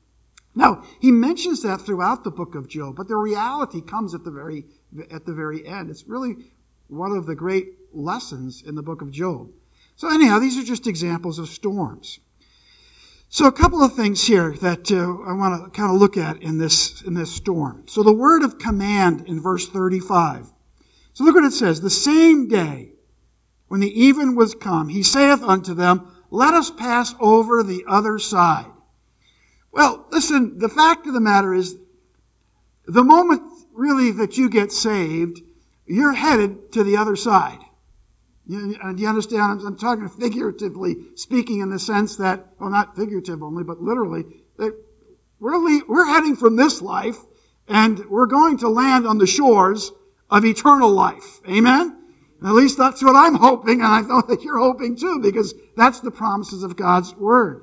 Now, 0.55 0.85
he 1.01 1.11
mentions 1.11 1.63
that 1.63 1.81
throughout 1.81 2.23
the 2.23 2.31
book 2.31 2.55
of 2.55 2.69
Job, 2.69 2.97
but 2.97 3.09
the 3.09 3.17
reality 3.17 3.81
comes 3.81 4.15
at 4.15 4.25
the 4.25 4.31
very, 4.31 4.65
at 5.11 5.27
the 5.27 5.33
very 5.33 5.67
end. 5.67 5.91
It's 5.91 6.07
really 6.07 6.37
one 6.89 7.13
of 7.13 7.27
the 7.27 7.35
great 7.35 7.73
lessons 7.93 8.63
in 8.63 8.75
the 8.75 8.83
book 8.83 9.03
of 9.03 9.11
Job. 9.11 9.51
So, 9.97 10.13
anyhow, 10.13 10.39
these 10.39 10.59
are 10.59 10.65
just 10.65 10.87
examples 10.87 11.39
of 11.39 11.49
storms. 11.49 12.21
So, 13.29 13.47
a 13.47 13.53
couple 13.53 13.83
of 13.83 13.95
things 13.95 14.25
here 14.25 14.53
that 14.61 14.93
uh, 14.93 15.29
I 15.29 15.33
want 15.33 15.65
to 15.65 15.71
kind 15.71 15.93
of 15.93 16.01
look 16.01 16.17
at 16.17 16.41
in 16.43 16.59
this, 16.59 17.03
in 17.03 17.15
this 17.15 17.33
storm. 17.33 17.85
So, 17.87 18.03
the 18.03 18.13
word 18.13 18.43
of 18.43 18.59
command 18.59 19.27
in 19.27 19.41
verse 19.41 19.69
35. 19.69 20.53
So, 21.15 21.25
look 21.25 21.35
what 21.35 21.45
it 21.45 21.53
says. 21.53 21.81
The 21.81 21.91
same 21.91 22.49
day, 22.49 22.93
when 23.67 23.81
the 23.81 24.01
even 24.01 24.37
was 24.37 24.55
come, 24.55 24.89
he 24.89 25.03
saith 25.03 25.43
unto 25.43 25.75
them, 25.75 26.09
Let 26.31 26.55
us 26.55 26.71
pass 26.71 27.15
over 27.19 27.65
the 27.65 27.85
other 27.89 28.21
side. 28.21 28.67
Well, 29.75 30.07
listen, 30.13 30.59
the 30.59 30.69
fact 30.69 31.09
of 31.09 31.15
the 31.15 31.21
matter 31.21 31.53
is, 31.53 31.77
the 32.87 33.03
moment 33.03 33.43
really 33.73 34.13
that 34.13 34.37
you 34.37 34.49
get 34.49 34.71
saved, 34.71 35.41
you're 35.85 36.13
headed 36.13 36.71
to 36.73 36.85
the 36.85 36.97
other 36.97 37.17
side. 37.17 37.59
You, 38.47 38.77
uh, 38.81 38.93
do 38.93 39.03
you 39.03 39.09
understand? 39.09 39.43
I'm, 39.43 39.67
I'm, 39.67 39.77
talking 39.77 40.09
figuratively 40.09 40.97
speaking 41.17 41.61
in 41.61 41.71
the 41.71 41.79
sense 41.81 42.17
that, 42.17 42.47
well, 42.61 42.71
not 42.71 42.95
figurative 42.95 43.43
only, 43.43 43.65
but 43.65 43.83
literally, 43.83 44.25
that 44.59 44.79
we're, 45.41 45.57
le- 45.57 45.83
we're 45.89 46.07
heading 46.07 46.37
from 46.37 46.55
this 46.55 46.81
life 46.81 47.19
and 47.67 47.99
we're 48.09 48.27
going 48.27 48.59
to 48.59 48.69
land 48.69 49.09
on 49.09 49.19
the 49.19 49.27
shores 49.27 49.91
of 50.31 50.45
eternal 50.45 50.91
life. 50.91 51.41
Amen? 51.49 52.01
At 52.45 52.53
least 52.53 52.79
that's 52.79 53.03
what 53.03 53.17
I'm 53.17 53.35
hoping, 53.35 53.81
and 53.81 53.89
I 53.89 54.03
know 54.03 54.23
that 54.29 54.43
you're 54.43 54.59
hoping 54.59 54.95
too, 54.97 55.19
because 55.21 55.55
that's 55.77 56.01
the 56.01 56.11
promises 56.11 56.63
of 56.63 56.77
God's 56.77 57.15
Word. 57.17 57.63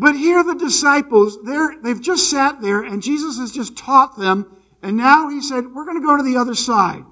But 0.00 0.16
here 0.16 0.42
the 0.42 0.54
disciples, 0.54 1.36
they've 1.82 2.00
just 2.00 2.30
sat 2.30 2.62
there 2.62 2.80
and 2.80 3.02
Jesus 3.02 3.36
has 3.36 3.52
just 3.52 3.76
taught 3.76 4.16
them. 4.16 4.56
And 4.82 4.96
now 4.96 5.28
he 5.28 5.42
said, 5.42 5.74
we're 5.74 5.84
going 5.84 6.00
to 6.00 6.06
go 6.06 6.16
to 6.16 6.22
the 6.22 6.38
other 6.38 6.54
side 6.54 7.04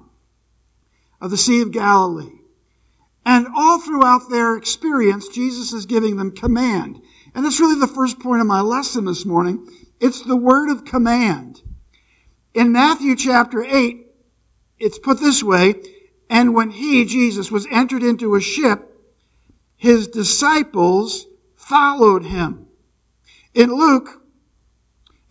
of 1.21 1.29
the 1.29 1.37
Sea 1.37 1.61
of 1.61 1.71
Galilee. 1.71 2.39
And 3.23 3.45
all 3.55 3.79
throughout 3.79 4.31
their 4.31 4.57
experience, 4.57 5.27
Jesus 5.27 5.71
is 5.71 5.85
giving 5.85 6.17
them 6.17 6.31
command. 6.31 6.99
And 7.35 7.45
that's 7.45 7.59
really 7.59 7.79
the 7.79 7.85
first 7.85 8.19
point 8.19 8.41
of 8.41 8.47
my 8.47 8.61
lesson 8.61 9.05
this 9.05 9.23
morning. 9.23 9.69
It's 9.99 10.23
the 10.23 10.35
word 10.35 10.71
of 10.71 10.83
command. 10.83 11.61
In 12.55 12.71
Matthew 12.71 13.15
chapter 13.15 13.63
8, 13.63 14.07
it's 14.79 14.97
put 14.97 15.19
this 15.19 15.43
way, 15.43 15.75
and 16.27 16.55
when 16.55 16.71
he, 16.71 17.05
Jesus, 17.05 17.51
was 17.51 17.67
entered 17.69 18.01
into 18.01 18.33
a 18.33 18.41
ship, 18.41 18.99
his 19.75 20.07
disciples 20.07 21.27
followed 21.55 22.25
him. 22.25 22.65
In 23.53 23.73
Luke 23.73 24.21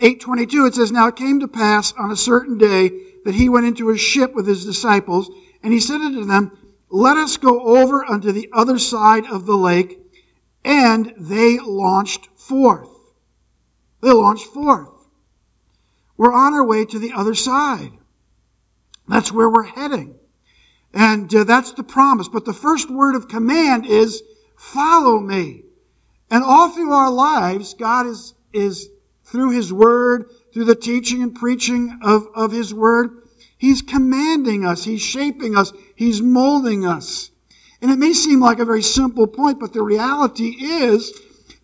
8:22 0.01 0.67
it 0.69 0.75
says 0.75 0.93
now 0.93 1.09
it 1.09 1.17
came 1.17 1.41
to 1.41 1.49
pass 1.49 1.93
on 1.99 2.11
a 2.11 2.17
certain 2.17 2.59
day 2.59 2.91
that 3.25 3.35
he 3.35 3.49
went 3.49 3.67
into 3.67 3.91
a 3.91 3.99
ship 3.99 4.35
with 4.35 4.47
his 4.47 4.65
disciples 4.65 5.31
and 5.63 5.73
he 5.73 5.81
said 5.81 6.01
unto 6.01 6.25
them 6.25 6.53
let 6.91 7.17
us 7.17 7.37
go 7.37 7.61
over 7.79 8.05
unto 8.05 8.33
the 8.33 8.49
other 8.53 8.79
side 8.79 9.27
of 9.27 9.47
the 9.47 9.57
lake 9.57 9.99
and 10.65 11.15
they 11.17 11.59
launched 11.59 12.29
forth. 12.37 12.89
They 14.01 14.13
launched 14.13 14.47
forth. 14.47 14.91
We're 16.17 16.33
on 16.33 16.55
our 16.55 16.65
way 16.65 16.85
to 16.87 16.99
the 16.99 17.13
other 17.13 17.35
side. 17.35 17.93
That's 19.07 19.33
where 19.33 19.49
we're 19.49 19.65
heading. 19.65 20.17
And 20.93 21.33
uh, 21.35 21.45
that's 21.45 21.73
the 21.73 21.83
promise. 21.83 22.29
But 22.29 22.45
the 22.45 22.53
first 22.53 22.91
word 22.91 23.15
of 23.15 23.29
command 23.29 23.87
is 23.87 24.23
follow 24.57 25.21
me. 25.21 25.65
And 26.31 26.45
all 26.45 26.71
through 26.71 26.93
our 26.93 27.11
lives, 27.11 27.75
God 27.75 28.07
is, 28.07 28.35
is 28.53 28.89
through 29.25 29.51
His 29.53 29.73
Word, 29.73 30.31
through 30.53 30.65
the 30.65 30.75
teaching 30.75 31.23
and 31.23 31.35
preaching 31.35 31.99
of, 32.03 32.27
of 32.35 32.53
His 32.53 32.73
Word, 32.75 33.23
He's 33.57 33.83
commanding 33.83 34.65
us, 34.65 34.85
He's 34.85 35.03
shaping 35.03 35.57
us, 35.57 35.73
He's 35.97 36.23
molding 36.23 36.87
us. 36.87 37.31
And 37.81 37.91
it 37.91 37.99
may 37.99 38.13
seem 38.13 38.41
like 38.41 38.59
a 38.59 38.65
very 38.65 38.83
simple 38.83 39.27
point, 39.27 39.61
but 39.61 39.73
the 39.73 39.83
reality 39.83 40.49
is 40.59 41.13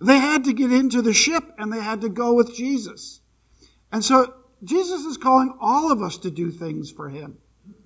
they 0.00 0.18
had 0.18 0.44
to 0.44 0.52
get 0.52 0.72
into 0.72 1.02
the 1.02 1.12
ship 1.12 1.44
and 1.58 1.72
they 1.72 1.80
had 1.80 2.02
to 2.02 2.08
go 2.08 2.34
with 2.34 2.54
Jesus. 2.54 3.20
And 3.90 4.04
so 4.04 4.34
Jesus 4.62 5.04
is 5.04 5.16
calling 5.16 5.56
all 5.60 5.92
of 5.92 6.02
us 6.02 6.18
to 6.18 6.30
do 6.30 6.50
things 6.50 6.90
for 6.90 7.08
Him. 7.08 7.38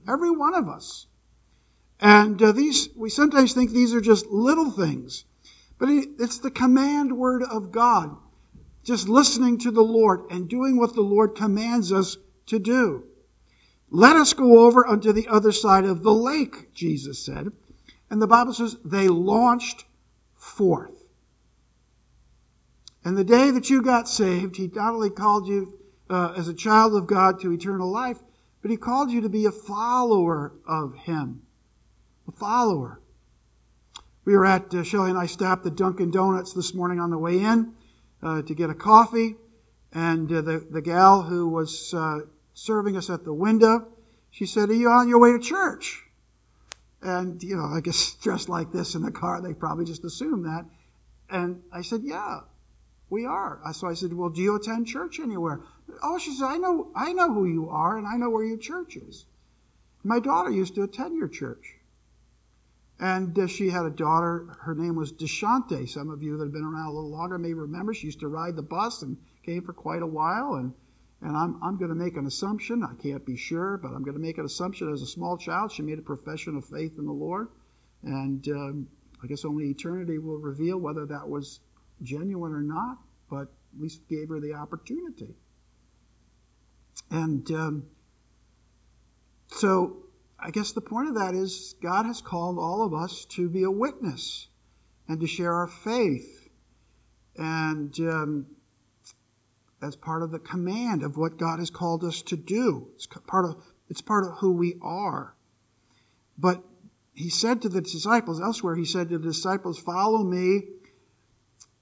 Every 0.07 0.31
one 0.31 0.55
of 0.55 0.69
us. 0.69 1.07
And 2.01 2.41
uh, 2.43 2.53
these, 2.53 2.89
we 2.97 3.11
sometimes 3.11 3.53
think 3.53 3.71
these 3.71 3.95
are 3.95 4.01
just 4.01 4.27
little 4.27 4.71
things. 4.71 5.25
But 5.79 5.89
it's 5.91 6.39
the 6.39 6.51
command 6.51 7.17
word 7.17 7.43
of 7.43 7.71
God. 7.71 8.17
Just 8.85 9.09
listening 9.09 9.59
to 9.59 9.71
the 9.71 9.83
Lord 9.83 10.23
and 10.31 10.49
doing 10.49 10.77
what 10.77 10.95
the 10.95 11.03
Lord 11.03 11.35
commands 11.35 11.93
us 11.93 12.17
to 12.47 12.59
do. 12.59 13.05
Let 13.91 14.17
us 14.17 14.33
go 14.33 14.67
over 14.67 14.87
unto 14.87 15.13
the 15.13 15.29
other 15.29 15.53
side 15.53 15.85
of 15.85 16.03
the 16.03 16.13
lake, 16.13 16.75
Jesus 16.75 17.25
said. 17.25 17.53
And 18.11 18.21
the 18.21 18.27
Bible 18.27 18.53
says 18.53 18.77
they 18.85 19.09
launched 19.09 19.85
forth. 20.35 21.09
And 23.05 23.17
the 23.17 23.25
day 23.25 23.51
that 23.51 23.71
you 23.71 23.83
got 23.83 24.09
saved, 24.09 24.57
He 24.57 24.71
not 24.75 24.95
only 24.95 25.11
called 25.11 25.47
you 25.47 25.79
uh, 26.11 26.35
as 26.37 26.49
a 26.49 26.55
child 26.55 26.95
of 26.95 27.07
God 27.07 27.41
to 27.41 27.53
eternal 27.53 27.91
life, 27.91 28.19
but 28.61 28.71
He 28.71 28.77
called 28.77 29.11
you 29.11 29.21
to 29.21 29.29
be 29.29 29.47
a 29.47 29.53
follower 29.53 30.53
of 30.67 30.95
Him. 30.95 31.43
A 32.27 32.33
follower. 32.33 33.01
We 34.29 34.37
were 34.37 34.45
at, 34.45 34.75
uh, 34.75 34.83
Shelly 34.83 35.09
and 35.09 35.19
I 35.19 35.25
stopped 35.25 35.65
at 35.65 35.75
Dunkin' 35.75 36.11
Donuts 36.11 36.53
this 36.53 36.75
morning 36.75 37.01
on 37.01 37.09
the 37.09 37.17
way 37.17 37.41
in 37.41 37.73
uh, 38.23 38.43
to 38.43 38.55
get 38.55 38.69
a 38.69 38.75
coffee. 38.75 39.37
And 39.95 40.31
uh, 40.31 40.43
the, 40.43 40.67
the 40.71 40.83
gal 40.83 41.23
who 41.23 41.49
was 41.49 41.95
uh, 41.95 42.19
serving 42.53 42.99
us 42.99 43.09
at 43.09 43.25
the 43.25 43.33
window, 43.33 43.89
she 44.31 44.45
said, 44.45 44.69
Are 44.69 44.75
you 44.75 44.91
on 44.91 45.09
your 45.09 45.19
way 45.19 45.33
to 45.33 45.39
church? 45.39 46.05
And, 47.01 47.43
you 47.43 47.57
know, 47.57 47.65
I 47.65 47.81
guess 47.81 48.13
dressed 48.23 48.51
like 48.51 48.71
this 48.71 48.95
in 48.95 49.01
the 49.01 49.11
car, 49.11 49.41
they 49.41 49.55
probably 49.55 49.87
just 49.87 50.05
assumed 50.05 50.45
that. 50.45 50.67
And 51.31 51.63
I 51.73 51.81
said, 51.81 52.03
Yeah, 52.03 52.41
we 53.09 53.25
are. 53.25 53.63
So 53.73 53.89
I 53.89 53.95
said, 53.95 54.13
Well, 54.13 54.29
do 54.29 54.43
you 54.43 54.57
attend 54.57 54.89
church 54.89 55.21
anywhere? 55.21 55.63
Oh, 56.03 56.19
she 56.19 56.35
said, 56.35 56.49
I 56.49 56.59
know, 56.59 56.91
I 56.95 57.15
know 57.15 57.33
who 57.33 57.47
you 57.47 57.71
are, 57.71 57.97
and 57.97 58.07
I 58.07 58.19
know 58.19 58.29
where 58.29 58.45
your 58.45 58.59
church 58.59 58.95
is. 58.95 59.25
My 60.05 60.21
daughter 60.21 60.51
used 60.51 60.75
to 60.75 60.83
attend 60.83 61.17
your 61.17 61.29
church. 61.29 61.78
And 63.01 63.39
uh, 63.39 63.47
she 63.47 63.71
had 63.71 63.87
a 63.87 63.91
daughter. 63.91 64.57
Her 64.61 64.75
name 64.75 64.97
was 64.97 65.13
Deshante. 65.13 65.89
Some 65.89 66.11
of 66.11 66.23
you 66.23 66.37
that 66.37 66.45
have 66.45 66.53
been 66.53 66.65
around 66.65 66.87
a 66.87 66.93
little 66.93 67.11
longer 67.11 67.39
may 67.39 67.55
remember. 67.55 67.95
She 67.95 68.07
used 68.07 68.21
to 68.21 68.29
ride 68.29 68.57
the 68.57 68.63
bus 68.63 69.03
and 69.03 69.17
came 69.45 69.63
for 69.63 69.73
quite 69.73 70.03
a 70.03 70.07
while. 70.07 70.55
And, 70.55 70.75
and 71.21 71.37
I'm, 71.37 71.63
I'm 71.63 71.79
going 71.79 71.91
to 71.91 71.95
make 71.95 72.17
an 72.17 72.27
assumption. 72.27 72.83
I 72.83 73.01
can't 73.01 73.25
be 73.25 73.37
sure, 73.37 73.77
but 73.77 73.89
I'm 73.89 74.03
going 74.03 74.17
to 74.17 74.23
make 74.23 74.39
an 74.39 74.45
assumption. 74.45 74.93
As 74.93 75.03
a 75.03 75.07
small 75.07 75.37
child, 75.37 75.71
she 75.71 75.83
made 75.83 75.99
a 75.99 76.03
profession 76.03 76.57
of 76.57 76.65
faith 76.65 76.99
in 76.99 77.07
the 77.07 77.13
Lord. 77.13 77.49
And 78.03 78.47
um, 78.49 78.89
I 79.23 79.29
guess 79.29 79.45
only 79.45 79.71
eternity 79.71 80.19
will 80.19 80.39
reveal 80.39 80.79
whether 80.79 81.07
that 81.07 81.29
was 81.29 81.61
genuine 82.03 82.53
or 82.53 82.63
not, 82.63 82.99
but 83.31 83.43
at 83.43 83.81
least 83.81 84.09
gave 84.09 84.29
her 84.29 84.41
the 84.41 84.55
opportunity. 84.55 85.37
And 87.11 87.49
um, 87.53 87.87
so 89.49 90.05
I 90.39 90.51
guess 90.51 90.73
the 90.73 90.81
point 90.81 91.09
of 91.09 91.15
that 91.17 91.35
is 91.35 91.75
God 91.83 92.07
has 92.07 92.21
called 92.21 92.59
all 92.59 92.85
of 92.85 92.95
us 92.95 93.25
to 93.31 93.49
be 93.49 93.65
a 93.65 93.71
witness 93.71 94.49
and 95.09 95.21
to 95.21 95.27
share 95.27 95.53
our 95.53 95.67
faith. 95.67 96.49
And 97.37 97.99
um, 98.01 98.47
as 99.83 99.97
part 99.97 100.23
of 100.23 100.31
the 100.31 100.39
command 100.39 101.03
of 101.03 101.17
what 101.17 101.39
God 101.39 101.59
has 101.59 101.71
called 101.71 102.05
us 102.05 102.23
to 102.23 102.37
do. 102.37 102.89
It's 102.95 103.07
part 103.07 103.45
of, 103.45 103.63
it's 103.89 104.01
part 104.01 104.27
of 104.27 104.39
who 104.39 104.53
we 104.53 104.77
are. 104.83 105.35
But 106.37 106.63
he 107.15 107.31
said 107.31 107.63
to 107.63 107.69
the 107.69 107.81
disciples, 107.81 108.41
elsewhere, 108.41 108.77
he 108.77 108.85
said 108.85 109.09
to 109.09 109.19
the 109.19 109.29
disciples, 109.29 109.79
Follow 109.79 110.23
me. 110.23 110.63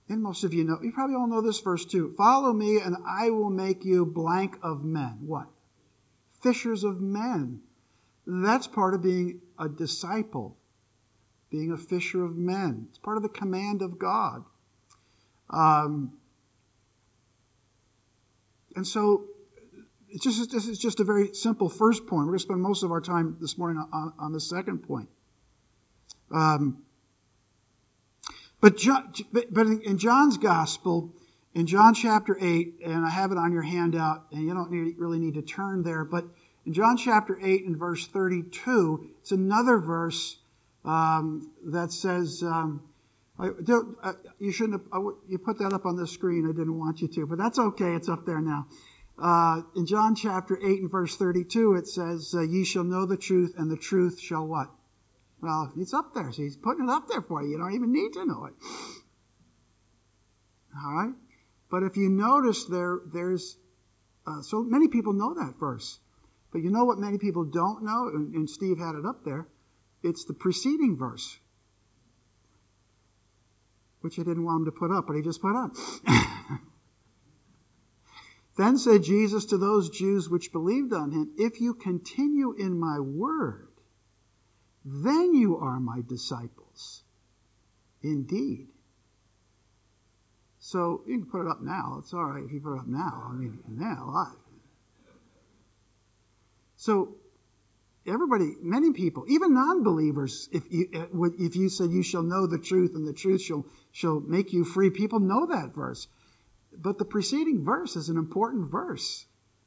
And 0.09 0.23
most 0.23 0.45
of 0.45 0.55
you 0.55 0.65
know, 0.65 0.79
you 0.83 0.93
probably 0.93 1.17
all 1.17 1.27
know 1.27 1.41
this 1.41 1.61
verse 1.61 1.85
too. 1.85 2.15
Follow 2.17 2.53
me, 2.53 2.79
and 2.79 2.97
I 3.07 3.31
will 3.31 3.51
make 3.51 3.85
you 3.85 4.07
blank 4.07 4.57
of 4.63 4.85
men. 4.85 5.19
What? 5.27 5.49
Fishers 6.43 6.85
of 6.85 7.01
men. 7.01 7.63
That's 8.27 8.67
part 8.67 8.95
of 8.95 9.03
being 9.03 9.41
a 9.59 9.69
disciple, 9.69 10.57
being 11.51 11.73
a 11.73 11.77
fisher 11.77 12.25
of 12.25 12.37
men. 12.37 12.87
It's 12.89 12.99
part 12.99 13.17
of 13.17 13.23
the 13.23 13.29
command 13.29 13.83
of 13.83 13.99
God. 13.99 14.45
Um, 15.51 16.13
and 18.75 18.87
so 18.87 19.27
it's 20.09 20.25
just, 20.25 20.51
this 20.51 20.67
is 20.67 20.79
just 20.79 20.99
a 20.99 21.05
very 21.05 21.35
simple 21.35 21.69
first 21.69 22.07
point. 22.07 22.27
We're 22.27 22.33
going 22.33 22.39
to 22.39 22.43
spend 22.43 22.63
most 22.63 22.83
of 22.83 22.91
our 22.91 23.01
time 23.01 23.37
this 23.41 23.57
morning 23.57 23.85
on, 23.93 24.13
on 24.19 24.33
the 24.33 24.41
second 24.41 24.79
point. 24.79 25.09
Um, 26.33 26.83
but, 28.61 28.77
John, 28.77 29.13
but 29.33 29.67
in 29.67 29.99
John's 29.99 30.39
gospel, 30.39 31.15
in 31.55 31.67
John 31.67 31.95
chapter 31.95 32.37
8, 32.41 32.81
and 32.85 33.05
I 33.05 33.11
have 33.11 33.31
it 33.31 33.39
on 33.39 33.53
your 33.53 33.63
handout, 33.63 34.27
and 34.33 34.43
you 34.43 34.53
don't 34.53 34.71
need, 34.71 34.99
really 34.99 35.19
need 35.19 35.35
to 35.35 35.43
turn 35.43 35.83
there, 35.83 36.05
but 36.05 36.25
in 36.67 36.73
John 36.73 36.97
chapter 36.97 37.39
8 37.41 37.65
and 37.65 37.79
verse 37.79 38.09
32, 38.09 39.11
it's 39.21 39.31
another 39.31 39.79
verse 39.79 40.37
um, 40.85 41.53
that 41.67 41.93
says, 41.93 42.43
um, 42.43 42.83
I, 43.39 43.49
uh, 43.49 44.13
you 44.41 44.51
shouldn't 44.51 44.83
have, 44.83 45.03
you 45.29 45.39
put 45.39 45.59
that 45.61 45.73
up 45.73 45.87
on 45.87 45.95
the 45.97 46.09
screen. 46.09 46.45
I 46.45 46.53
didn't 46.53 46.77
want 46.77 47.01
you 47.01 47.09
to, 47.09 47.27
but 47.27 47.39
that's 47.39 47.59
okay. 47.59 47.95
It's 47.95 48.09
up 48.09 48.27
there 48.27 48.41
now. 48.41 48.67
Uh, 49.17 49.63
in 49.77 49.87
John 49.87 50.17
chapter 50.17 50.59
8 50.59 50.81
and 50.81 50.91
verse 50.91 51.17
32, 51.17 51.75
it 51.77 51.87
says, 51.87 52.35
uh, 52.37 52.43
Ye 52.43 52.65
shall 52.65 52.85
know 52.85 53.07
the 53.07 53.17
truth, 53.17 53.55
and 53.57 53.71
the 53.71 53.77
truth 53.77 54.21
shall 54.21 54.47
what? 54.47 54.69
Well, 55.41 55.73
it's 55.77 55.95
up 55.95 56.15
there. 56.15 56.33
So 56.33 56.43
he's 56.43 56.57
putting 56.57 56.89
it 56.89 56.91
up 56.91 57.07
there 57.09 57.23
for 57.23 57.43
you. 57.43 57.51
You 57.51 57.59
don't 57.59 57.75
even 57.75 57.93
need 57.93 58.13
to 58.15 58.27
know 58.27 58.47
it. 58.47 58.55
All 60.77 60.95
right? 60.95 61.15
But 61.71 61.85
if 61.85 61.97
you 61.97 62.09
notice 62.09 62.65
there, 62.65 62.99
there's, 63.13 63.57
uh, 64.27 64.43
so 64.43 64.65
many 64.65 64.89
people 64.89 65.13
know 65.13 65.35
that 65.35 65.55
verse. 65.61 66.01
But 66.57 66.63
you 66.63 66.71
know 66.71 66.87
what 66.87 66.97
many 66.97 67.19
people 67.19 67.45
don't 67.45 67.83
know? 67.83 68.09
And, 68.09 68.35
and 68.35 68.49
Steve 68.49 68.79
had 68.79 68.95
it 68.95 69.05
up 69.05 69.27
there. 69.27 69.47
It's 70.03 70.25
the 70.25 70.33
preceding 70.33 70.97
verse 70.97 71.39
which 74.01 74.19
I 74.19 74.23
didn't 74.23 74.47
want 74.47 74.61
him 74.61 74.65
to 74.65 74.73
put 74.73 74.91
up, 74.91 75.07
but 75.07 75.17
he 75.17 75.21
just 75.21 75.43
put 75.43 75.55
up. 75.55 75.73
then 78.57 78.79
said 78.79 79.03
Jesus 79.03 79.45
to 79.47 79.59
those 79.59 79.91
Jews 79.91 80.31
which 80.31 80.51
believed 80.51 80.95
on 80.95 81.11
him, 81.11 81.35
If 81.37 81.61
you 81.61 81.75
continue 81.75 82.55
in 82.55 82.81
my 82.81 83.01
word, 83.01 83.69
then 84.83 85.35
you 85.35 85.59
are 85.59 85.79
my 85.79 86.01
disciples. 86.09 87.03
Indeed. 88.03 88.69
So 90.59 91.03
you 91.07 91.19
can 91.19 91.29
put 91.31 91.43
it 91.43 91.49
up 91.49 91.61
now. 91.61 91.97
It's 91.99 92.15
all 92.15 92.25
right 92.25 92.43
if 92.43 92.51
you 92.51 92.61
put 92.61 92.77
it 92.77 92.81
up 92.81 92.87
now. 92.87 93.29
I 93.29 93.35
mean, 93.35 93.59
now, 93.69 94.11
live. 94.11 94.46
So 96.77 97.17
everybody, 98.07 98.55
many 98.61 98.93
people, 98.93 99.25
even 99.29 99.55
non-believers, 99.55 100.49
if 100.53 100.65
you, 100.71 100.89
eh, 100.93 101.07
if 101.39 101.57
you 101.57 101.69
said 101.69 101.91
you 101.91 102.03
shall 102.03 102.23
know 102.23 102.47
the 102.47 102.59
truth 102.59 102.95
and 102.95 103.07
the 103.07 103.13
truth 103.13 103.43
shall, 103.43 103.67
shall 103.93 104.21
make 104.21 104.53
you 104.53 104.65
free, 104.65 104.91
people 104.91 105.21
know 105.21 105.47
that 105.47 105.75
verse. 105.75 106.09
But 106.79 106.99
the 106.99 107.05
preceding 107.05 107.65
verse 107.65 107.97
is 107.97 108.09
an 108.09 108.17
important 108.17 108.71
verse. 108.71 109.27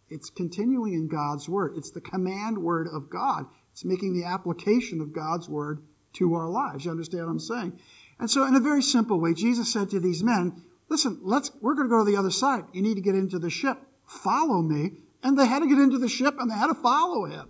It's 0.10 0.30
continuing 0.30 0.94
in 0.94 1.08
God's 1.08 1.48
word. 1.48 1.74
It's 1.76 1.92
the 1.92 2.02
command 2.02 2.58
word 2.58 2.88
of 2.92 3.10
God. 3.10 3.46
It's 3.72 3.86
making 3.86 4.14
the 4.14 4.26
application 4.26 5.02
of 5.02 5.14
God's 5.14 5.48
word 5.48 5.82
to 6.14 6.34
our 6.34 6.50
lives. 6.50 6.86
You 6.86 6.92
understand 6.92 7.26
what 7.26 7.32
I'm 7.32 7.40
saying? 7.40 7.80
And 8.20 8.30
so 8.30 8.46
in 8.46 8.56
a 8.56 8.60
very 8.60 8.82
simple 8.82 9.20
way, 9.20 9.34
Jesus 9.34 9.72
said 9.72 9.90
to 9.92 10.00
these 10.00 10.24
men, 10.24 10.64
listen, 10.90 11.20
let's, 11.22 11.52
we're 11.62 11.76
going 11.76 11.88
to 11.88 11.96
go 11.96 12.04
to 12.04 12.12
the 12.12 12.18
other 12.18 12.32
side. 12.32 12.66
You 12.74 12.82
need 12.82 12.96
to 12.96 13.02
get 13.02 13.16
into 13.16 13.40
the 13.40 13.50
ship. 13.50 13.78
Follow 14.06 14.62
me. 14.62 14.94
And 15.24 15.38
they 15.38 15.46
had 15.46 15.60
to 15.60 15.68
get 15.68 15.80
into 15.80 15.98
the 15.98 16.08
ship 16.08 16.36
and 16.40 16.50
they 16.50 16.56
had 16.56 16.68
to 16.68 16.76
follow 16.76 17.26
him. 17.26 17.50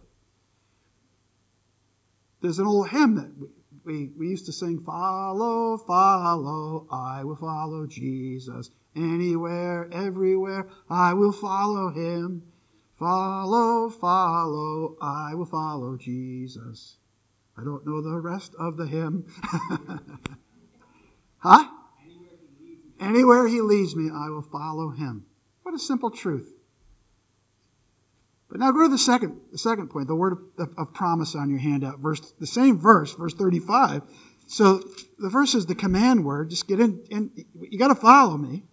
There's 2.42 2.60
an 2.60 2.68
old 2.68 2.90
hymn 2.90 3.16
that 3.16 3.50
we, 3.84 4.12
we 4.18 4.28
used 4.30 4.46
to 4.46 4.54
sing, 4.54 4.80
Follow, 4.80 5.78
follow, 5.78 6.88
I 6.92 7.24
will 7.24 7.36
follow 7.36 7.86
Jesus. 7.86 8.72
Anywhere, 8.96 9.90
everywhere, 9.92 10.68
I 10.90 11.14
will 11.14 11.32
follow 11.32 11.92
him. 11.92 12.44
Follow, 12.98 13.90
follow, 13.90 14.98
I 15.02 15.34
will 15.36 15.46
follow 15.46 15.96
Jesus. 15.98 16.98
I 17.58 17.64
don't 17.64 17.86
know 17.86 18.02
the 18.02 18.20
rest 18.20 18.54
of 18.60 18.78
the 18.78 18.86
hymn. 18.86 19.26
huh? 21.38 21.66
Anywhere 23.00 23.48
he 23.48 23.62
leads 23.62 23.96
me, 23.96 24.10
I 24.14 24.30
will 24.30 24.42
follow 24.42 24.90
him. 24.90 25.26
What 25.64 25.76
a 25.76 25.80
simple 25.80 26.12
truth. 26.12 26.59
But 28.50 28.60
now 28.60 28.72
go 28.72 28.84
to 28.84 28.90
the 28.90 28.98
second, 28.98 29.40
the 29.52 29.60
second 29.60 29.90
point, 29.90 30.08
the 30.08 30.16
word 30.16 30.38
of, 30.58 30.70
of, 30.78 30.94
promise 30.94 31.36
on 31.36 31.50
your 31.52 31.60
handout, 31.60 32.00
verse, 32.00 32.34
the 32.40 32.48
same 32.48 32.80
verse, 32.80 33.14
verse 33.14 33.34
35. 33.36 34.02
So 34.48 34.82
the 35.20 35.30
verse 35.30 35.54
is 35.54 35.68
the 35.68 35.76
command 35.76 36.26
word. 36.26 36.50
Just 36.50 36.68
get 36.68 36.80
in, 36.80 37.04
in 37.12 37.32
you 37.62 37.78
got 37.78 37.90
to 37.90 37.96
follow 37.96 38.36
me. 38.38 38.64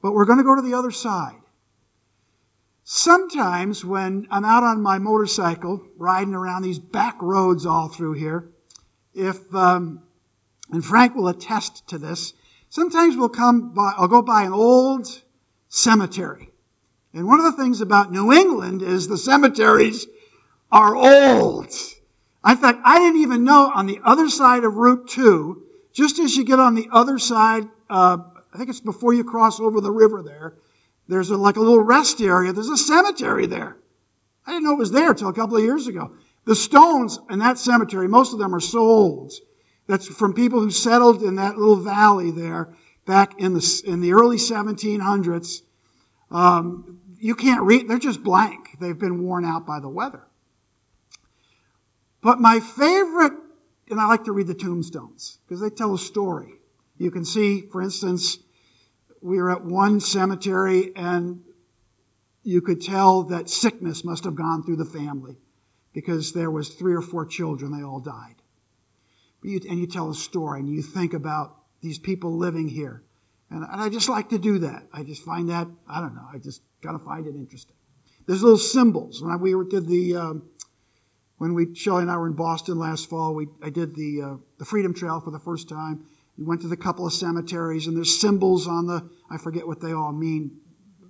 But 0.00 0.12
we're 0.12 0.24
going 0.24 0.38
to 0.38 0.44
go 0.44 0.54
to 0.54 0.62
the 0.62 0.74
other 0.74 0.92
side. 0.92 1.40
Sometimes 2.84 3.84
when 3.84 4.26
I'm 4.30 4.44
out 4.44 4.62
on 4.62 4.82
my 4.82 4.98
motorcycle, 4.98 5.84
riding 5.96 6.34
around 6.34 6.62
these 6.62 6.78
back 6.78 7.20
roads 7.20 7.66
all 7.66 7.88
through 7.88 8.14
here, 8.14 8.50
if, 9.14 9.52
um, 9.54 10.02
and 10.70 10.84
Frank 10.84 11.14
will 11.14 11.28
attest 11.28 11.88
to 11.88 11.98
this, 11.98 12.34
sometimes 12.70 13.16
we'll 13.16 13.28
come 13.28 13.74
by, 13.74 13.92
I'll 13.96 14.08
go 14.08 14.22
by 14.22 14.44
an 14.44 14.52
old 14.52 15.22
cemetery. 15.68 16.51
And 17.14 17.26
one 17.26 17.38
of 17.38 17.44
the 17.44 17.62
things 17.62 17.80
about 17.80 18.10
New 18.10 18.32
England 18.32 18.82
is 18.82 19.06
the 19.06 19.18
cemeteries 19.18 20.06
are 20.70 20.96
old. 20.96 21.72
In 22.46 22.56
fact, 22.56 22.80
I 22.84 22.98
didn't 22.98 23.20
even 23.20 23.44
know 23.44 23.70
on 23.72 23.86
the 23.86 24.00
other 24.04 24.28
side 24.28 24.64
of 24.64 24.76
Route 24.76 25.08
2, 25.08 25.62
just 25.92 26.18
as 26.18 26.36
you 26.36 26.44
get 26.44 26.58
on 26.58 26.74
the 26.74 26.88
other 26.90 27.18
side, 27.18 27.64
uh, 27.90 28.18
I 28.52 28.58
think 28.58 28.70
it's 28.70 28.80
before 28.80 29.12
you 29.12 29.24
cross 29.24 29.60
over 29.60 29.80
the 29.80 29.90
river 29.90 30.22
there, 30.22 30.54
there's 31.08 31.30
a, 31.30 31.36
like 31.36 31.56
a 31.56 31.60
little 31.60 31.82
rest 31.82 32.20
area. 32.20 32.52
There's 32.52 32.68
a 32.68 32.76
cemetery 32.76 33.46
there. 33.46 33.76
I 34.46 34.52
didn't 34.52 34.64
know 34.64 34.72
it 34.72 34.78
was 34.78 34.90
there 34.90 35.10
until 35.10 35.28
a 35.28 35.34
couple 35.34 35.56
of 35.56 35.62
years 35.62 35.86
ago. 35.86 36.12
The 36.44 36.56
stones 36.56 37.18
in 37.30 37.38
that 37.40 37.58
cemetery, 37.58 38.08
most 38.08 38.32
of 38.32 38.38
them 38.38 38.54
are 38.54 38.60
so 38.60 38.80
old. 38.80 39.32
That's 39.86 40.06
from 40.06 40.32
people 40.32 40.60
who 40.60 40.70
settled 40.70 41.22
in 41.22 41.36
that 41.36 41.56
little 41.56 41.76
valley 41.76 42.30
there 42.30 42.74
back 43.04 43.38
in 43.38 43.54
the, 43.54 43.82
in 43.86 44.00
the 44.00 44.14
early 44.14 44.36
1700s. 44.36 45.62
Um, 46.30 47.00
you 47.22 47.36
can't 47.36 47.62
read, 47.62 47.88
they're 47.88 48.00
just 48.00 48.24
blank. 48.24 48.76
They've 48.80 48.98
been 48.98 49.22
worn 49.22 49.44
out 49.44 49.64
by 49.64 49.78
the 49.78 49.88
weather. 49.88 50.26
But 52.20 52.40
my 52.40 52.58
favorite, 52.58 53.34
and 53.88 54.00
I 54.00 54.06
like 54.06 54.24
to 54.24 54.32
read 54.32 54.48
the 54.48 54.54
tombstones 54.54 55.38
because 55.46 55.60
they 55.60 55.70
tell 55.70 55.94
a 55.94 55.98
story. 55.98 56.54
You 56.98 57.12
can 57.12 57.24
see, 57.24 57.60
for 57.60 57.80
instance, 57.80 58.38
we 59.20 59.40
were 59.40 59.52
at 59.52 59.64
one 59.64 60.00
cemetery 60.00 60.90
and 60.96 61.44
you 62.42 62.60
could 62.60 62.82
tell 62.82 63.22
that 63.24 63.48
sickness 63.48 64.04
must 64.04 64.24
have 64.24 64.34
gone 64.34 64.64
through 64.64 64.76
the 64.76 64.84
family 64.84 65.36
because 65.92 66.32
there 66.32 66.50
was 66.50 66.70
three 66.70 66.94
or 66.94 67.02
four 67.02 67.24
children, 67.24 67.70
they 67.70 67.84
all 67.84 68.00
died. 68.00 68.34
You, 69.44 69.60
and 69.70 69.78
you 69.78 69.86
tell 69.86 70.10
a 70.10 70.14
story 70.14 70.58
and 70.58 70.68
you 70.68 70.82
think 70.82 71.14
about 71.14 71.56
these 71.82 72.00
people 72.00 72.36
living 72.36 72.66
here. 72.66 73.04
And, 73.48 73.62
and 73.62 73.80
I 73.80 73.90
just 73.90 74.08
like 74.08 74.30
to 74.30 74.38
do 74.38 74.58
that. 74.58 74.88
I 74.92 75.04
just 75.04 75.22
find 75.22 75.50
that, 75.50 75.68
I 75.88 76.00
don't 76.00 76.16
know, 76.16 76.26
I 76.32 76.38
just 76.38 76.62
Got 76.82 76.92
to 76.92 76.98
find 76.98 77.26
it 77.26 77.34
interesting. 77.34 77.76
There's 78.26 78.42
little 78.42 78.58
symbols. 78.58 79.22
When 79.22 79.40
we 79.40 79.52
did 79.68 79.86
the, 79.86 80.16
um, 80.16 80.48
when 81.38 81.54
we, 81.54 81.74
Shelley 81.74 82.02
and 82.02 82.10
I 82.10 82.16
were 82.16 82.26
in 82.26 82.34
Boston 82.34 82.78
last 82.78 83.08
fall, 83.08 83.34
we, 83.34 83.48
I 83.62 83.70
did 83.70 83.94
the, 83.94 84.22
uh, 84.22 84.36
the 84.58 84.64
Freedom 84.64 84.92
Trail 84.94 85.20
for 85.20 85.30
the 85.30 85.38
first 85.38 85.68
time. 85.68 86.04
We 86.38 86.44
went 86.44 86.60
to 86.62 86.68
the 86.68 86.76
couple 86.76 87.06
of 87.06 87.12
cemeteries 87.12 87.86
and 87.86 87.96
there's 87.96 88.20
symbols 88.20 88.66
on 88.66 88.86
the, 88.86 89.08
I 89.30 89.38
forget 89.38 89.66
what 89.66 89.80
they 89.80 89.92
all 89.92 90.12
mean, 90.12 90.58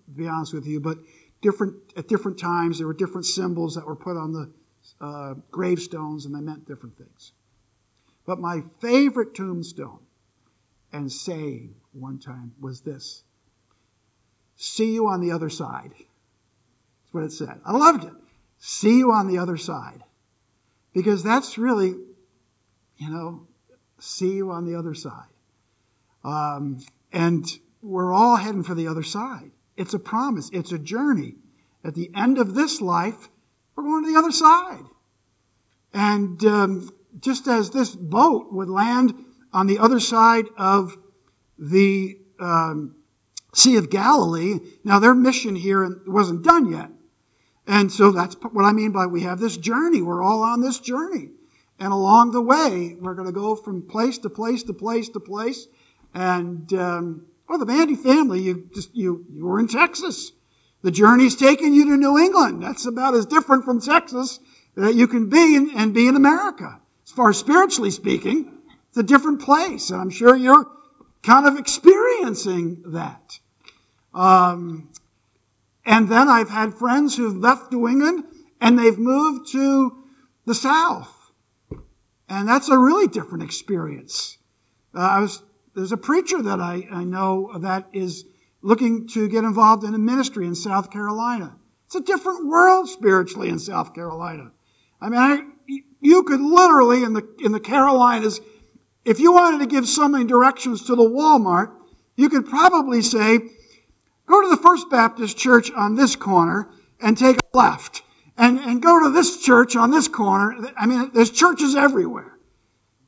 to 0.07 0.11
be 0.11 0.29
honest 0.29 0.53
with 0.53 0.67
you, 0.67 0.81
but 0.81 0.99
different, 1.43 1.75
at 1.97 2.09
different 2.09 2.39
times 2.39 2.79
there 2.79 2.87
were 2.87 2.95
different 2.95 3.27
symbols 3.27 3.75
that 3.75 3.87
were 3.87 3.97
put 3.97 4.17
on 4.17 4.33
the 4.33 4.53
uh, 5.01 5.35
gravestones 5.51 6.27
and 6.27 6.35
they 6.35 6.41
meant 6.41 6.67
different 6.67 6.97
things. 6.97 7.33
But 8.27 8.39
my 8.39 8.63
favorite 8.81 9.35
tombstone 9.35 10.01
and 10.93 11.11
saying 11.11 11.75
one 11.93 12.19
time 12.19 12.53
was 12.61 12.81
this 12.81 13.23
See 14.63 14.93
you 14.95 15.09
on 15.09 15.21
the 15.21 15.33
other 15.33 15.49
side. 15.49 15.91
That's 15.93 17.11
what 17.11 17.25
it 17.25 17.33
said. 17.33 17.61
I 17.65 17.73
loved 17.73 18.05
it. 18.05 18.13
See 18.59 18.97
you 18.97 19.11
on 19.11 19.27
the 19.27 19.39
other 19.39 19.57
side. 19.57 20.05
Because 20.95 21.25
that's 21.25 21.59
really, 21.59 21.97
you 22.97 23.11
know, 23.11 23.49
see 23.99 24.35
you 24.35 24.53
on 24.53 24.65
the 24.65 24.79
other 24.79 24.95
side. 24.95 25.33
Um, 26.23 26.79
and 27.13 27.45
we're 27.83 28.15
all 28.15 28.37
heading 28.37 28.63
for 28.63 28.77
the 28.77 28.87
other 28.87 29.03
side. 29.03 29.51
It's 29.77 29.95
a 29.95 29.99
promise, 29.99 30.49
it's 30.53 30.71
a 30.71 30.79
journey. 30.79 31.35
At 31.83 31.97
the 31.97 32.13
end 32.15 32.39
of 32.39 32.55
this 32.55 32.81
life, 32.81 33.31
we're 33.75 33.83
going 33.83 34.05
to 34.05 34.13
the 34.13 34.19
other 34.21 34.31
side. 34.31 34.85
And 35.93 36.45
um, 36.45 36.91
just 37.19 37.49
as 37.49 37.71
this 37.71 37.97
boat 37.97 38.53
would 38.53 38.69
land 38.69 39.13
on 39.53 39.67
the 39.67 39.81
other 39.81 39.99
side 39.99 40.45
of 40.57 40.97
the 41.59 42.17
um, 42.39 42.95
Sea 43.55 43.77
of 43.77 43.91
Galilee. 43.91 44.59
Now, 44.85 44.99
their 44.99 45.15
mission 45.15 45.55
here 45.55 46.01
wasn't 46.07 46.43
done 46.43 46.71
yet. 46.71 46.91
And 47.67 47.93
so 47.93 48.11
that's 48.11 48.35
what 48.35 48.65
I 48.65 48.73
mean 48.73 48.93
by 48.93 49.07
we 49.07 49.23
have 49.23 49.39
this 49.39 49.57
journey. 49.57 50.03
We're 50.03 50.23
all 50.23 50.43
on 50.43 50.61
this 50.61 50.81
journey. 50.81 51.31
And 51.79 51.93
along 51.93 52.33
the 52.33 52.41
way, 52.41 52.97
we're 52.99 53.15
going 53.15 53.27
to 53.27 53.33
go 53.33 53.55
from 53.55 53.83
place 53.83 54.19
to 54.19 54.31
place 54.31 54.63
to 54.65 54.73
place 54.73 55.09
to 55.11 55.21
place. 55.21 55.67
And, 56.15 56.73
um, 56.75 57.27
well, 57.49 57.59
the 57.59 57.67
Bandy 57.67 57.97
family, 57.97 58.41
you 58.41 58.69
just, 58.75 58.95
you, 58.95 59.25
you 59.31 59.45
were 59.45 59.61
in 59.61 59.69
Texas. 59.69 60.33
The 60.83 60.91
journey's 60.91 61.37
taking 61.37 61.73
you 61.75 61.85
to 61.87 61.97
New 61.97 62.19
England. 62.19 62.63
That's 62.63 62.87
about 62.87 63.15
as 63.15 63.27
different 63.27 63.65
from 63.65 63.81
Texas 63.81 64.41
that 64.75 64.95
you 64.95 65.07
can 65.07 65.29
be 65.29 65.55
in, 65.55 65.71
and 65.77 65.95
be 65.95 66.09
in 66.09 66.17
America. 66.17 66.81
As 67.05 67.13
far 67.13 67.31
as 67.31 67.39
spiritually 67.39 67.91
speaking, 67.91 68.59
it's 68.89 68.99
a 68.99 69.03
different 69.03 69.41
place. 69.41 69.91
And 69.91 70.01
I'm 70.01 70.11
sure 70.11 70.35
you're 70.35 70.67
kind 71.23 71.47
of 71.47 71.59
experiencing 71.59 72.83
that. 72.87 73.39
Um, 74.15 74.91
and 75.85 76.09
then 76.09 76.29
I've 76.29 76.51
had 76.51 76.75
friends 76.75 77.17
who've 77.17 77.37
left 77.37 77.73
New 77.73 77.89
England 77.89 78.25
and 78.61 78.79
they've 78.79 78.99
moved 78.99 79.51
to 79.53 80.05
the 80.47 80.55
South. 80.55 81.33
And 82.29 82.49
that's 82.49 82.69
a 82.69 82.79
really 82.79 83.09
different 83.09 83.45
experience. 83.45 84.39
Uh, 84.95 85.01
I 85.01 85.21
was 85.21 85.43
there's 85.75 85.93
a 85.93 85.97
preacher 85.97 86.43
that 86.43 86.61
I, 86.61 86.87
I 86.91 87.05
know 87.05 87.51
that 87.61 87.89
is 87.93 88.27
looking 88.61 89.09
to 89.09 89.29
get 89.29 89.45
involved 89.45 89.85
in 89.85 89.95
a 89.95 89.99
ministry 89.99 90.47
in 90.47 90.55
South 90.55 90.91
Carolina. 90.91 91.57
It's 91.87 91.95
a 91.95 92.01
different 92.01 92.47
world 92.47 92.89
spiritually 92.89 93.49
in 93.49 93.59
South 93.59 93.95
Carolina. 93.95 94.53
I 95.01 95.09
mean, 95.09 95.21
I, 95.21 95.41
you 96.01 96.23
could 96.25 96.41
literally 96.41 97.03
in 97.03 97.13
the 97.15 97.27
in 97.43 97.53
the 97.53 97.61
Carolinas, 97.61 98.41
if 99.05 99.19
you 99.19 99.33
wanted 99.33 99.59
to 99.59 99.67
give 99.67 99.89
somebody 99.89 100.25
directions 100.25 100.85
to 100.87 100.95
the 100.95 101.03
Walmart, 101.03 101.73
you 102.17 102.29
could 102.29 102.47
probably 102.47 103.03
say, 103.03 103.39
go 104.27 104.43
to 104.43 104.49
the 104.49 104.57
First 104.63 104.91
Baptist 104.91 105.37
Church 105.37 105.71
on 105.73 105.97
this 105.97 106.17
corner 106.17 106.71
and 107.01 107.19
take 107.19 107.39
a 107.39 107.57
left. 107.57 108.03
And, 108.37 108.59
and 108.61 108.81
go 108.81 109.03
to 109.05 109.11
this 109.11 109.43
church 109.43 109.77
on 109.77 109.91
this 109.91 110.09
corner. 110.09 110.73
I 110.77 110.87
mean, 110.87 111.11
there's 111.13 111.31
churches 111.31 111.77
everywhere. 111.77 112.39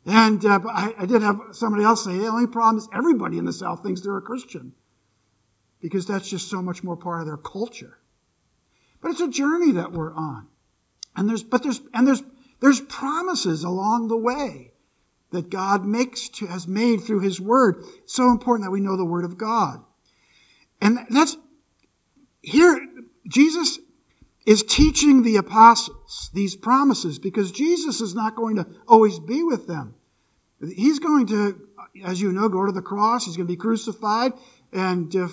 And 0.04 0.44
uh, 0.44 0.60
I, 0.68 0.94
I, 0.98 1.06
did 1.06 1.22
have 1.22 1.40
somebody 1.52 1.82
else 1.82 2.04
say, 2.04 2.18
the 2.18 2.26
only 2.26 2.46
problem 2.46 2.76
is 2.76 2.88
everybody 2.92 3.38
in 3.38 3.46
the 3.46 3.52
South 3.52 3.82
thinks 3.82 4.02
they're 4.02 4.18
a 4.18 4.22
Christian. 4.22 4.74
Because 5.80 6.06
that's 6.06 6.28
just 6.28 6.50
so 6.50 6.60
much 6.60 6.84
more 6.84 6.96
part 6.96 7.20
of 7.20 7.26
their 7.26 7.38
culture. 7.38 7.96
But 9.00 9.12
it's 9.12 9.22
a 9.22 9.28
journey 9.28 9.72
that 9.72 9.92
we're 9.92 10.12
on. 10.12 10.46
And 11.16 11.26
there's, 11.26 11.42
but 11.42 11.62
there's, 11.62 11.80
and 11.94 12.06
there's, 12.06 12.22
there's 12.60 12.80
promises 12.82 13.64
along 13.64 14.08
the 14.08 14.16
way 14.16 14.73
that 15.34 15.50
God 15.50 15.84
makes 15.84 16.28
to, 16.28 16.46
has 16.46 16.68
made 16.68 17.02
through 17.02 17.20
His 17.20 17.40
Word. 17.40 17.84
It's 18.04 18.14
so 18.14 18.30
important 18.30 18.66
that 18.66 18.70
we 18.70 18.80
know 18.80 18.96
the 18.96 19.04
Word 19.04 19.24
of 19.24 19.36
God. 19.36 19.84
And 20.80 20.98
that's, 21.10 21.36
here, 22.40 22.78
Jesus 23.28 23.80
is 24.46 24.62
teaching 24.62 25.22
the 25.22 25.36
apostles 25.36 26.30
these 26.32 26.54
promises 26.54 27.18
because 27.18 27.50
Jesus 27.50 28.00
is 28.00 28.14
not 28.14 28.36
going 28.36 28.56
to 28.56 28.66
always 28.86 29.18
be 29.18 29.42
with 29.42 29.66
them. 29.66 29.96
He's 30.60 31.00
going 31.00 31.26
to, 31.28 31.60
as 32.04 32.20
you 32.20 32.32
know, 32.32 32.48
go 32.48 32.64
to 32.64 32.72
the 32.72 32.82
cross. 32.82 33.24
He's 33.24 33.36
going 33.36 33.48
to 33.48 33.52
be 33.52 33.56
crucified 33.56 34.32
and 34.72 35.14
uh, 35.16 35.28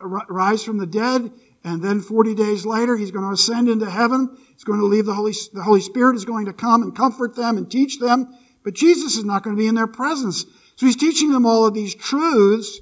rise 0.00 0.62
from 0.62 0.76
the 0.76 0.86
dead. 0.86 1.32
And 1.64 1.82
then 1.82 2.00
40 2.00 2.34
days 2.34 2.66
later, 2.66 2.96
he's 2.96 3.10
going 3.10 3.24
to 3.24 3.32
ascend 3.32 3.70
into 3.70 3.88
heaven. 3.88 4.36
He's 4.52 4.64
going 4.64 4.80
to 4.80 4.86
leave 4.86 5.06
the 5.06 5.14
Holy, 5.14 5.32
the 5.54 5.62
Holy 5.62 5.80
Spirit 5.80 6.16
is 6.16 6.26
going 6.26 6.46
to 6.46 6.52
come 6.52 6.82
and 6.82 6.94
comfort 6.94 7.36
them 7.36 7.56
and 7.56 7.70
teach 7.70 7.98
them. 7.98 8.36
But 8.62 8.74
Jesus 8.74 9.16
is 9.16 9.24
not 9.24 9.42
going 9.42 9.56
to 9.56 9.60
be 9.60 9.68
in 9.68 9.74
their 9.74 9.86
presence. 9.86 10.44
So 10.76 10.86
he's 10.86 10.96
teaching 10.96 11.32
them 11.32 11.46
all 11.46 11.66
of 11.66 11.74
these 11.74 11.94
truths, 11.94 12.80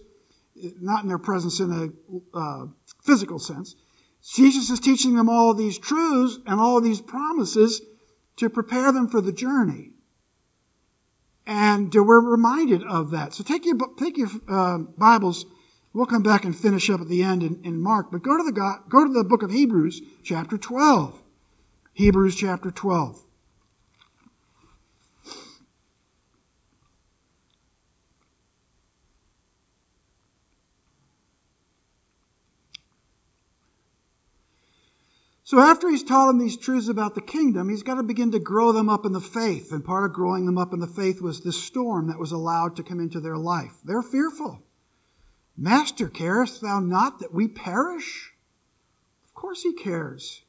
not 0.81 1.03
in 1.03 1.09
their 1.09 1.19
presence 1.19 1.61
in 1.61 1.73
a 2.35 2.37
uh, 2.37 2.67
physical 3.03 3.39
sense. 3.39 3.75
Jesus 4.23 4.71
is 4.71 4.81
teaching 4.81 5.15
them 5.15 5.29
all 5.29 5.51
of 5.51 5.59
these 5.59 5.79
truths 5.79 6.39
and 6.47 6.61
all 6.61 6.77
of 6.77 6.85
these 6.85 7.01
promises 7.01 7.81
to 8.37 8.51
prepare 8.51 8.93
them 8.93 9.09
for 9.09 9.21
the 9.21 9.33
journey. 9.33 9.91
And 11.47 11.93
we're 11.95 12.21
reminded 12.21 12.83
of 12.85 13.13
that. 13.13 13.33
So 13.33 13.43
take 13.43 13.65
your, 13.65 13.77
take 13.99 14.19
your 14.19 14.29
uh, 14.49 14.79
Bibles. 14.79 15.47
We'll 15.95 16.07
come 16.07 16.23
back 16.23 16.45
and 16.45 16.55
finish 16.55 16.91
up 16.91 17.01
at 17.01 17.09
the 17.09 17.23
end 17.23 17.43
in, 17.43 17.61
in 17.65 17.81
Mark. 17.81 18.13
But 18.13 18.23
go 18.23 18.37
to, 18.37 18.43
the, 18.43 18.79
go 18.89 19.07
to 19.07 19.13
the 19.13 19.25
book 19.25 19.43
of 19.43 19.51
Hebrews, 19.51 20.03
chapter 20.23 20.59
12. 20.59 21.23
Hebrews 21.95 22.37
chapter 22.37 22.71
12. 22.71 23.25
So 35.49 35.59
after 35.61 35.89
he's 35.89 36.03
taught 36.03 36.27
them 36.27 36.37
these 36.37 36.59
truths 36.59 36.89
about 36.89 37.15
the 37.15 37.23
kingdom, 37.23 37.71
he's 37.71 37.83
got 37.83 37.95
to 37.95 38.03
begin 38.03 38.33
to 38.33 38.39
grow 38.39 38.71
them 38.71 38.91
up 38.91 39.07
in 39.07 39.13
the 39.13 39.19
faith. 39.19 39.73
And 39.73 39.83
part 39.83 40.05
of 40.05 40.13
growing 40.13 40.45
them 40.45 40.59
up 40.59 40.75
in 40.75 40.79
the 40.79 40.87
faith 40.87 41.23
was 41.23 41.41
this 41.41 41.59
storm 41.59 42.09
that 42.09 42.19
was 42.19 42.33
allowed 42.33 42.77
to 42.77 42.83
come 42.83 43.01
into 43.01 43.19
their 43.19 43.39
life. 43.39 43.73
They're 43.83 44.03
fearful. 44.03 44.63
Master, 45.57 46.11
carest 46.11 46.61
thou 46.61 46.81
not 46.81 47.21
that 47.21 47.33
we 47.33 47.49
perish? 47.49 48.35
Of 49.25 49.33
course 49.33 49.63
he 49.63 49.73
cares. 49.73 50.43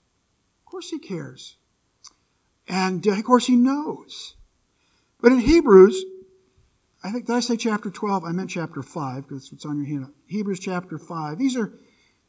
Of 0.59 0.69
course 0.69 0.89
he 0.89 0.99
cares. 0.99 1.55
And 2.67 3.07
uh, 3.07 3.11
of 3.11 3.23
course 3.23 3.47
he 3.47 3.55
knows. 3.55 4.35
But 5.21 5.31
in 5.31 5.39
Hebrews, 5.39 6.03
I 7.05 7.11
think, 7.11 7.25
did 7.25 7.37
I 7.37 7.39
say 7.39 7.55
chapter 7.55 7.89
12? 7.89 8.25
I 8.25 8.33
meant 8.33 8.49
chapter 8.49 8.83
5 8.83 9.29
because 9.29 9.49
it's 9.53 9.65
on 9.65 9.77
your 9.77 9.87
hand. 10.01 10.13
Hebrews 10.27 10.59
chapter 10.59 10.97
5. 10.97 11.37
These 11.37 11.55
are 11.55 11.71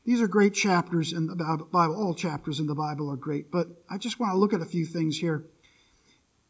these 0.04 0.20
are 0.20 0.28
great 0.28 0.54
chapters 0.54 1.12
in 1.12 1.26
the 1.26 1.36
Bible. 1.36 1.94
All 1.94 2.14
chapters 2.14 2.58
in 2.58 2.66
the 2.66 2.74
Bible 2.74 3.10
are 3.10 3.16
great, 3.16 3.50
but 3.50 3.68
I 3.88 3.98
just 3.98 4.18
want 4.18 4.32
to 4.32 4.38
look 4.38 4.52
at 4.52 4.62
a 4.62 4.66
few 4.66 4.86
things 4.86 5.18
here. 5.18 5.44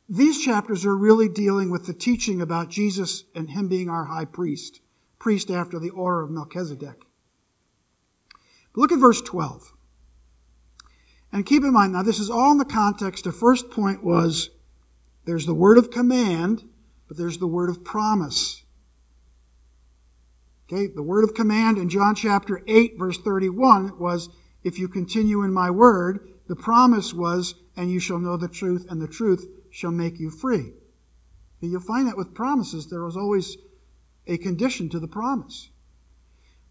These 0.09 0.43
chapters 0.43 0.85
are 0.87 0.97
really 0.97 1.29
dealing 1.29 1.71
with 1.71 1.87
the 1.87 1.93
teaching 1.95 2.41
about 2.41 2.69
Jesus 2.69 3.25
and 3.35 3.51
him 3.51 3.69
being 3.69 3.89
our 3.89 4.05
high 4.05 4.25
priest, 4.25 4.81
priest 5.19 5.51
after 5.51 5.79
the 5.79 5.91
order 5.91 6.23
of 6.23 6.31
Melchizedek. 6.31 7.05
But 8.73 8.81
look 8.81 8.93
at 8.93 8.99
verse 8.99 9.21
12. 9.21 9.73
And 11.33 11.47
keep 11.47 11.63
in 11.63 11.73
mind, 11.73 11.93
now 11.93 12.03
this 12.03 12.19
is 12.19 12.31
all 12.31 12.51
in 12.53 12.59
the 12.59 12.65
context. 12.65 13.25
The 13.25 13.33
first 13.33 13.71
point 13.71 14.03
was 14.03 14.51
there's 15.27 15.47
the 15.47 15.55
word 15.55 15.79
of 15.79 15.91
command, 15.91 16.65
but 17.07 17.17
there's 17.17 17.39
the 17.39 17.47
word 17.47 17.71
of 17.71 17.85
promise. 17.85 18.60
Okay, 20.73 20.87
the 20.87 21.03
word 21.03 21.25
of 21.25 21.35
command 21.35 21.79
in 21.79 21.89
John 21.89 22.15
chapter 22.15 22.63
8, 22.65 22.97
verse 22.97 23.19
31 23.19 23.99
was, 23.99 24.29
If 24.63 24.79
you 24.79 24.87
continue 24.87 25.43
in 25.43 25.53
my 25.53 25.69
word, 25.69 26.29
the 26.47 26.55
promise 26.55 27.13
was, 27.13 27.57
And 27.77 27.91
you 27.91 27.99
shall 27.99 28.21
know 28.21 28.37
the 28.37 28.47
truth, 28.47 28.87
and 28.89 29.03
the 29.03 29.09
truth 29.09 29.49
shall 29.71 29.91
make 29.91 30.21
you 30.21 30.31
free. 30.31 30.73
you'll 31.61 31.81
find 31.81 32.07
that 32.07 32.17
with 32.17 32.35
promises, 32.35 32.87
there 32.87 33.03
was 33.03 33.17
always 33.17 33.57
a 34.29 34.39
condition 34.39 34.89
to 34.91 35.01
the 35.01 35.09
promise. 35.09 35.71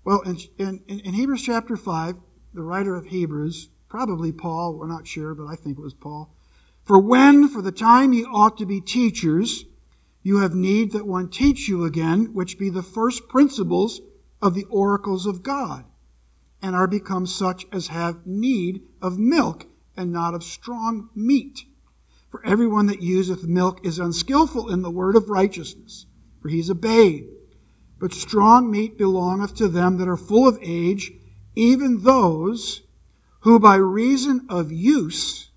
Well, 0.05 0.21
in, 0.21 0.37
in, 0.57 0.81
in 0.87 1.13
Hebrews 1.13 1.43
chapter 1.43 1.75
5, 1.75 2.15
the 2.53 2.63
writer 2.63 2.95
of 2.95 3.07
Hebrews, 3.07 3.67
probably 3.89 4.31
Paul, 4.31 4.75
we're 4.75 4.87
not 4.87 5.07
sure, 5.07 5.35
but 5.35 5.47
I 5.47 5.57
think 5.57 5.77
it 5.77 5.81
was 5.81 5.93
Paul, 5.93 6.33
for 6.85 7.01
when, 7.01 7.49
for 7.49 7.61
the 7.61 7.73
time 7.73 8.13
ye 8.13 8.23
ought 8.23 8.59
to 8.59 8.65
be 8.65 8.79
teachers, 8.79 9.65
you 10.21 10.39
have 10.39 10.53
need 10.53 10.91
that 10.91 11.07
one 11.07 11.29
teach 11.29 11.67
you 11.67 11.85
again, 11.85 12.33
which 12.33 12.59
be 12.59 12.69
the 12.69 12.83
first 12.83 13.27
principles 13.29 14.01
of 14.41 14.53
the 14.53 14.65
oracles 14.65 15.25
of 15.25 15.43
God, 15.43 15.85
and 16.61 16.75
are 16.75 16.87
become 16.87 17.25
such 17.25 17.65
as 17.71 17.87
have 17.87 18.25
need 18.25 18.81
of 19.01 19.17
milk 19.17 19.65
and 19.95 20.11
not 20.11 20.33
of 20.33 20.43
strong 20.43 21.09
meat. 21.15 21.65
For 22.29 22.45
everyone 22.45 22.85
that 22.87 23.01
useth 23.01 23.47
milk 23.47 23.85
is 23.85 23.97
unskillful 23.97 24.69
in 24.69 24.81
the 24.81 24.91
word 24.91 25.15
of 25.15 25.29
righteousness, 25.29 26.05
for 26.41 26.49
he 26.49 26.59
is 26.59 26.69
a 26.69 26.75
babe. 26.75 27.27
But 27.97 28.13
strong 28.13 28.69
meat 28.69 28.97
belongeth 28.97 29.55
to 29.55 29.67
them 29.67 29.97
that 29.97 30.07
are 30.07 30.17
full 30.17 30.47
of 30.47 30.59
age, 30.61 31.11
even 31.55 32.03
those 32.03 32.81
who 33.41 33.59
by 33.59 33.75
reason 33.75 34.45
of 34.49 34.71
use 34.71 35.49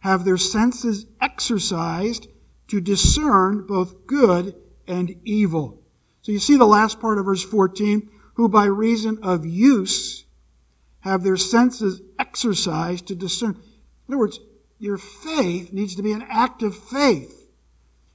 have 0.00 0.24
their 0.24 0.36
senses 0.36 1.06
exercised 1.20 2.28
to 2.68 2.80
discern 2.80 3.66
both 3.66 4.06
good 4.06 4.54
and 4.86 5.16
evil. 5.24 5.82
So 6.22 6.32
you 6.32 6.38
see 6.38 6.56
the 6.56 6.66
last 6.66 7.00
part 7.00 7.18
of 7.18 7.24
verse 7.24 7.42
14, 7.42 8.10
who 8.34 8.48
by 8.48 8.66
reason 8.66 9.18
of 9.22 9.46
use 9.46 10.24
have 11.00 11.22
their 11.22 11.36
senses 11.36 12.00
exercised 12.18 13.06
to 13.08 13.14
discern. 13.14 13.50
In 14.08 14.14
other 14.14 14.18
words, 14.18 14.40
your 14.78 14.98
faith 14.98 15.72
needs 15.72 15.96
to 15.96 16.02
be 16.02 16.12
an 16.12 16.24
active 16.28 16.76
faith. 16.76 17.50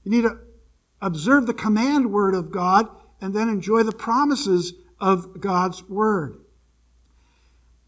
You 0.03 0.11
need 0.11 0.21
to 0.21 0.39
observe 1.01 1.45
the 1.45 1.53
command 1.53 2.11
word 2.11 2.35
of 2.35 2.51
God 2.51 2.87
and 3.19 3.33
then 3.33 3.49
enjoy 3.49 3.83
the 3.83 3.91
promises 3.91 4.73
of 4.99 5.39
God's 5.41 5.83
word. 5.89 6.39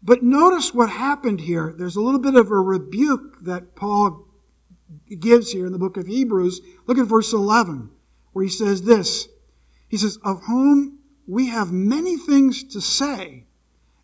But 0.02 0.22
notice 0.22 0.72
what 0.72 0.90
happened 0.90 1.40
here. 1.40 1.74
There's 1.76 1.96
a 1.96 2.00
little 2.00 2.20
bit 2.20 2.34
of 2.34 2.50
a 2.50 2.54
rebuke 2.54 3.42
that 3.44 3.74
Paul 3.74 4.25
gives 5.18 5.52
here 5.52 5.66
in 5.66 5.72
the 5.72 5.78
book 5.78 5.96
of 5.96 6.06
Hebrews. 6.06 6.60
Look 6.86 6.98
at 6.98 7.06
verse 7.06 7.32
11, 7.32 7.90
where 8.32 8.44
he 8.44 8.50
says 8.50 8.82
this. 8.82 9.28
He 9.88 9.96
says, 9.96 10.18
Of 10.24 10.42
whom 10.44 10.98
we 11.26 11.48
have 11.48 11.72
many 11.72 12.16
things 12.16 12.64
to 12.64 12.80
say 12.80 13.44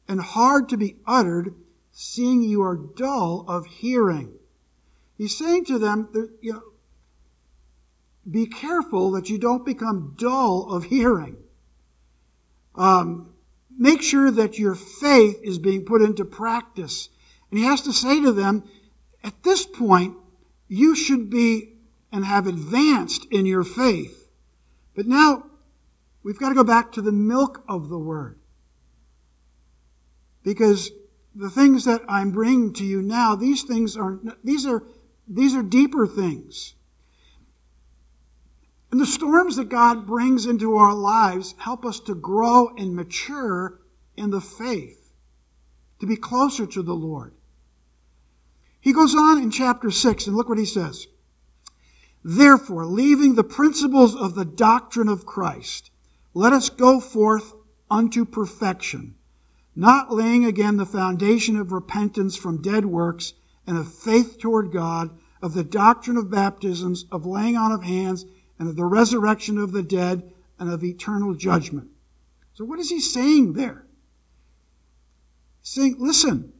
and 0.09 0.21
hard 0.21 0.69
to 0.71 0.77
be 0.77 0.97
uttered, 1.07 1.55
seeing 1.93 2.43
you 2.43 2.63
are 2.63 2.77
dull 2.77 3.45
of 3.49 3.67
hearing. 3.67 4.33
He's 5.17 5.37
saying 5.37 5.67
to 5.67 5.79
them, 5.79 6.09
you 6.41 6.55
know, 6.55 6.63
be 8.29 8.47
careful 8.47 9.13
that 9.13 9.29
you 9.29 9.39
don't 9.39 9.65
become 9.65 10.15
dull 10.17 10.73
of 10.73 10.85
hearing. 10.85 11.37
Um, 12.75 13.35
make 13.77 14.03
sure 14.03 14.31
that 14.31 14.59
your 14.59 14.75
faith 14.75 15.41
is 15.43 15.59
being 15.59 15.85
put 15.85 16.03
into 16.03 16.25
practice. 16.25 17.09
And 17.51 17.59
he 17.59 17.67
has 17.67 17.83
to 17.83 17.93
say 17.93 18.21
to 18.23 18.33
them, 18.33 18.65
at 19.25 19.43
this 19.43 19.67
point, 19.67 20.17
you 20.73 20.97
should 20.97 21.29
be 21.29 21.75
and 22.11 22.25
have 22.25 22.47
advanced 22.47 23.27
in 23.31 23.45
your 23.45 23.63
faith. 23.63 24.31
But 24.97 25.07
now 25.07 25.45
we've 26.23 26.39
got 26.39 26.49
to 26.49 26.55
go 26.55 26.65
back 26.65 26.93
to 26.93 27.03
the 27.03 27.13
milk 27.13 27.63
of 27.69 27.91
the 27.91 27.99
word. 27.99 28.39
Because 30.43 30.91
the 31.35 31.51
things 31.51 31.85
that 31.85 32.01
I'm 32.09 32.31
bringing 32.31 32.73
to 32.75 32.85
you 32.85 33.03
now, 33.03 33.35
these 33.35 33.65
things 33.65 33.99
are, 33.99 34.19
these 34.43 34.65
are, 34.65 34.83
these 35.29 35.55
are 35.55 35.63
deeper 35.63 36.07
things. 36.07 36.75
And 38.91 38.99
the 38.99 39.07
storms 39.07 39.57
that 39.57 39.69
God 39.69 40.07
brings 40.07 40.47
into 40.47 40.77
our 40.77 40.95
lives 40.95 41.55
help 41.59 41.85
us 41.85 42.01
to 42.01 42.15
grow 42.15 42.75
and 42.79 42.97
mature 42.97 43.79
in 44.17 44.31
the 44.31 44.41
faith, 44.41 45.13
to 46.01 46.07
be 46.07 46.17
closer 46.17 46.65
to 46.65 46.83
the 46.83 46.95
Lord. 46.95 47.35
He 48.83 48.93
goes 48.93 49.15
on 49.15 49.41
in 49.41 49.53
chapter 49.53 49.93
6, 49.93 50.27
and 50.27 50.37
look 50.37 50.49
what 50.49 50.59
he 50.59 50.65
says. 50.65 51.07
Therefore, 52.25 52.85
leaving 52.85 53.37
the 53.37 53.45
principles 53.45 54.17
of 54.17 54.35
the 54.35 54.45
doctrine 54.45 55.09
of 55.09 55.25
Christ, 55.25 55.93
let 56.35 56.53
us 56.53 56.69
go 56.69 56.99
forth 56.99 57.55
unto 57.89 58.25
perfection, 58.25 59.15
not 59.77 60.13
laying 60.13 60.45
again 60.45 60.79
the 60.79 60.85
foundation 60.85 61.57
of 61.57 61.71
repentance 61.71 62.35
from 62.35 62.61
dead 62.61 62.85
works 62.85 63.35
and 63.69 63.79
of 63.79 63.93
faith 63.93 64.41
toward 64.41 64.73
God, 64.73 65.17
of 65.41 65.55
the 65.55 65.65
doctrine 65.65 66.17
of 66.17 66.29
baptisms, 66.29 67.05
of 67.13 67.25
laying 67.25 67.57
on 67.57 67.71
of 67.71 67.85
hands, 67.85 68.25
and 68.59 68.69
of 68.69 68.75
the 68.75 68.85
resurrection 68.85 69.59
of 69.59 69.71
the 69.71 69.85
dead, 69.85 70.33
and 70.59 70.69
of 70.69 70.83
eternal 70.83 71.35
judgment. 71.35 71.89
So, 72.55 72.65
what 72.65 72.81
is 72.81 72.91
he 72.91 72.99
saying 72.99 73.53
there? 73.53 73.87
He's 75.61 75.71
saying, 75.71 75.97
listen, 76.01 76.53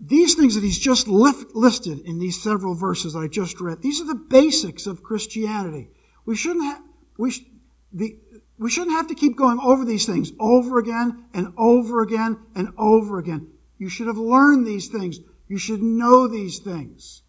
these 0.00 0.34
things 0.34 0.54
that 0.54 0.64
he's 0.64 0.78
just 0.78 1.08
listed 1.08 2.00
in 2.00 2.18
these 2.18 2.42
several 2.42 2.74
verses 2.74 3.14
I 3.14 3.28
just 3.28 3.60
read, 3.60 3.82
these 3.82 4.00
are 4.00 4.06
the 4.06 4.14
basics 4.14 4.86
of 4.86 5.02
Christianity. 5.02 5.90
We 6.24 6.36
shouldn't 6.36 6.64
have, 6.64 6.82
we, 7.18 7.30
sh- 7.30 7.44
the, 7.92 8.16
we 8.58 8.70
shouldn't 8.70 8.96
have 8.96 9.08
to 9.08 9.14
keep 9.14 9.36
going 9.36 9.58
over 9.60 9.84
these 9.84 10.06
things 10.06 10.32
over 10.40 10.78
again 10.78 11.24
and 11.34 11.52
over 11.58 12.02
again 12.02 12.38
and 12.54 12.72
over 12.78 13.18
again. 13.18 13.48
You 13.78 13.88
should 13.88 14.06
have 14.06 14.18
learned 14.18 14.66
these 14.66 14.88
things. 14.88 15.20
You 15.48 15.58
should 15.58 15.82
know 15.82 16.28
these 16.28 16.60
things. 16.60 17.22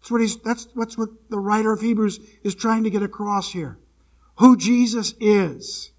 That's 0.00 0.10
what, 0.10 0.20
he's, 0.20 0.36
that's, 0.38 0.66
that's 0.74 0.98
what 0.98 1.10
the 1.30 1.38
writer 1.38 1.72
of 1.72 1.80
Hebrews 1.80 2.18
is 2.42 2.56
trying 2.56 2.84
to 2.84 2.90
get 2.90 3.02
across 3.02 3.52
here. 3.52 3.78
Who 4.38 4.56
Jesus 4.56 5.14
is 5.20 5.92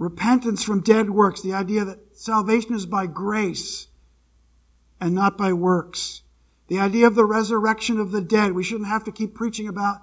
repentance 0.00 0.64
from 0.64 0.80
dead 0.80 1.10
works, 1.10 1.42
the 1.42 1.52
idea 1.52 1.84
that 1.84 1.98
salvation 2.16 2.74
is 2.74 2.86
by 2.86 3.06
grace 3.06 3.86
and 4.98 5.14
not 5.14 5.36
by 5.36 5.52
works. 5.52 6.22
The 6.68 6.80
idea 6.80 7.06
of 7.06 7.14
the 7.14 7.26
resurrection 7.26 8.00
of 8.00 8.10
the 8.10 8.22
dead, 8.22 8.52
we 8.52 8.64
shouldn't 8.64 8.88
have 8.88 9.04
to 9.04 9.12
keep 9.12 9.34
preaching 9.34 9.68
about. 9.68 9.98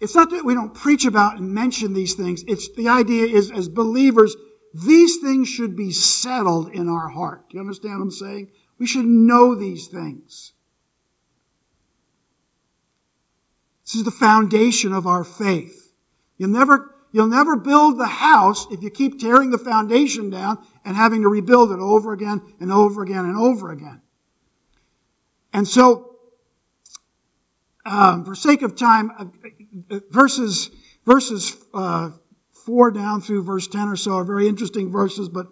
It's 0.00 0.14
not 0.14 0.30
that 0.30 0.46
we 0.46 0.54
don't 0.54 0.72
preach 0.72 1.04
about 1.04 1.36
and 1.36 1.52
mention 1.52 1.92
these 1.92 2.14
things. 2.14 2.42
It's 2.48 2.72
the 2.74 2.88
idea 2.88 3.26
is 3.26 3.50
as 3.50 3.68
believers, 3.68 4.34
these 4.72 5.18
things 5.18 5.46
should 5.46 5.76
be 5.76 5.92
settled 5.92 6.72
in 6.72 6.88
our 6.88 7.08
heart. 7.08 7.50
Do 7.50 7.58
you 7.58 7.60
understand 7.60 7.98
what 7.98 8.04
I'm 8.04 8.10
saying? 8.10 8.50
We 8.78 8.86
should 8.86 9.04
know 9.04 9.54
these 9.54 9.88
things. 9.88 10.54
This 13.84 13.96
is 13.96 14.04
the 14.04 14.10
foundation 14.10 14.94
of 14.94 15.06
our 15.06 15.22
faith. 15.22 15.92
You'll 16.38 16.48
never 16.48 16.93
You'll 17.14 17.28
never 17.28 17.54
build 17.54 17.96
the 17.96 18.08
house 18.08 18.66
if 18.72 18.82
you 18.82 18.90
keep 18.90 19.20
tearing 19.20 19.52
the 19.52 19.58
foundation 19.58 20.30
down 20.30 20.58
and 20.84 20.96
having 20.96 21.22
to 21.22 21.28
rebuild 21.28 21.70
it 21.70 21.78
over 21.78 22.12
again 22.12 22.42
and 22.58 22.72
over 22.72 23.04
again 23.04 23.24
and 23.24 23.36
over 23.36 23.70
again. 23.70 24.02
And 25.52 25.68
so, 25.68 26.16
um, 27.86 28.24
for 28.24 28.34
sake 28.34 28.62
of 28.62 28.74
time, 28.74 29.12
uh, 29.16 29.26
uh, 29.94 30.00
verses 30.10 30.70
verses 31.06 31.56
uh, 31.72 32.10
four 32.50 32.90
down 32.90 33.20
through 33.20 33.44
verse 33.44 33.68
ten 33.68 33.86
or 33.86 33.94
so 33.94 34.14
are 34.14 34.24
very 34.24 34.48
interesting 34.48 34.90
verses, 34.90 35.28
but 35.28 35.46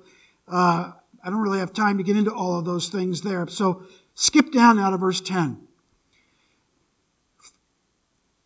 uh, 0.49 0.91
I 1.23 1.31
don't 1.31 1.43
really 1.43 1.61
have 1.61 1.73
time 1.73 1.97
to 1.99 2.03
get 2.03 2.17
into 2.17 2.35
all 2.35 2.59
of 2.59 2.65
those 2.65 2.89
things 2.89 3.21
there. 3.21 3.47
So, 3.47 3.85
skip 4.15 4.51
down 4.51 4.79
now 4.79 4.91
to 4.91 4.97
verse 4.97 5.21
ten. 5.21 5.69